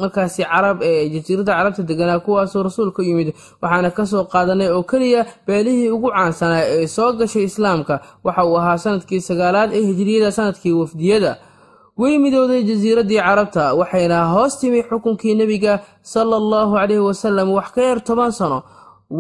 markaasi 0.02 0.44
carab 0.52 0.78
ee 0.90 1.10
jasiiradda 1.14 1.52
carabta 1.58 1.84
deganaa 1.90 2.20
kuwaasoo 2.26 2.64
rasuulka 2.68 3.02
yimid 3.08 3.30
waxaana 3.62 3.90
ka 3.98 4.04
soo 4.12 4.24
qaadanay 4.34 4.70
oo 4.76 4.84
keliya 4.92 5.22
beelihii 5.48 5.90
ugu 5.96 6.10
caansanaa 6.16 6.64
ee 6.76 6.88
soo 6.96 7.10
gashay 7.20 7.44
islaamka. 7.50 7.96
Waxa 8.26 8.42
uu 8.48 8.58
ahaa 8.62 8.78
sannadkii 8.84 9.22
sagaalaad 9.30 9.70
ee 9.78 9.84
hijiriyada 9.90 10.32
sannadkii 10.38 10.74
wafdiyada 10.82 11.32
way 11.98 12.18
midowday 12.18 12.64
jasiiraddii 12.70 13.20
carabta 13.28 13.74
waxayna 13.80 14.20
hoos 14.34 14.60
timi 14.60 14.82
xukunkii 14.90 15.36
nebiga 15.36 15.74
sala 16.02 16.36
allahu 16.42 16.76
caleyhi 16.76 17.04
wasalam 17.10 17.50
wax 17.58 17.68
ka 17.76 17.82
yar 17.82 18.00
toban 18.04 18.32
sano. 18.32 18.64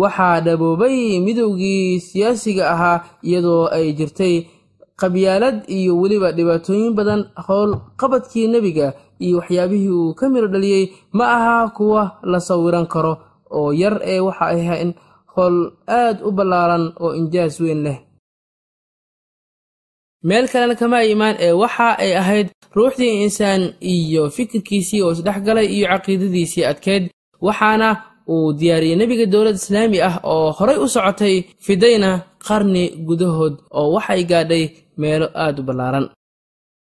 Waxaa 0.01 0.41
dhaboobay 0.45 1.19
midowgii 1.19 1.99
siyaasiga 1.99 2.63
ahaa 2.73 3.03
iyadoo 3.23 3.67
ay 3.75 3.93
jirtay 3.93 4.47
qabyaalad 4.99 5.67
iyo 5.67 5.99
weliba 6.01 6.31
dhibaatooyin 6.31 6.93
badan 6.95 7.21
howl 7.47 7.71
qabadkii 7.99 8.47
nebiga 8.47 8.93
iyo 9.19 9.37
waxyaabihii 9.39 9.89
uu 9.89 10.13
ka 10.15 10.29
miro 10.29 10.47
dhaliyey 10.47 10.85
ma 11.11 11.25
aha 11.35 11.69
kuwa 11.75 12.03
la 12.23 12.39
sawiran 12.39 12.87
karo 12.87 13.13
oo 13.51 13.73
yar 13.73 13.99
ee 14.03 14.19
waxa 14.19 14.45
ay 14.45 14.61
ahayn 14.67 14.91
howl 15.35 15.57
aad 15.87 16.17
u 16.23 16.31
ballaaran 16.31 16.93
oo 17.03 17.11
injaas 17.19 17.59
weyn 17.59 17.83
leh 17.83 17.97
meel 20.29 20.45
kalena 20.51 20.75
kama 20.81 20.97
imaan 21.13 21.35
ee 21.45 21.51
waxa 21.63 21.87
ay 22.03 22.11
ahayd 22.21 22.47
ruuxdii 22.77 23.13
insaan 23.25 23.61
iyo 23.93 24.23
fikirkiisii 24.35 25.01
oo 25.05 25.11
isdhexgalay 25.15 25.67
iyo 25.75 25.85
caqiidadiisii 25.91 26.65
adkeyd 26.71 27.03
waxaana 27.47 27.89
uu 28.33 28.53
diyaariyey 28.59 28.95
nebiga 29.01 29.25
dowlad 29.33 29.55
islaami 29.61 29.99
ah 30.09 30.15
oo 30.33 30.47
horay 30.57 30.77
u 30.85 30.87
socotay 30.95 31.35
fidayna 31.65 32.09
qarni 32.47 32.83
gudahood 33.07 33.53
oo 33.79 33.87
waxay 33.95 34.21
gaadhay 34.31 34.63
meelo 35.01 35.27
aad 35.43 35.55
u 35.61 35.63
ballaaran 35.67 36.05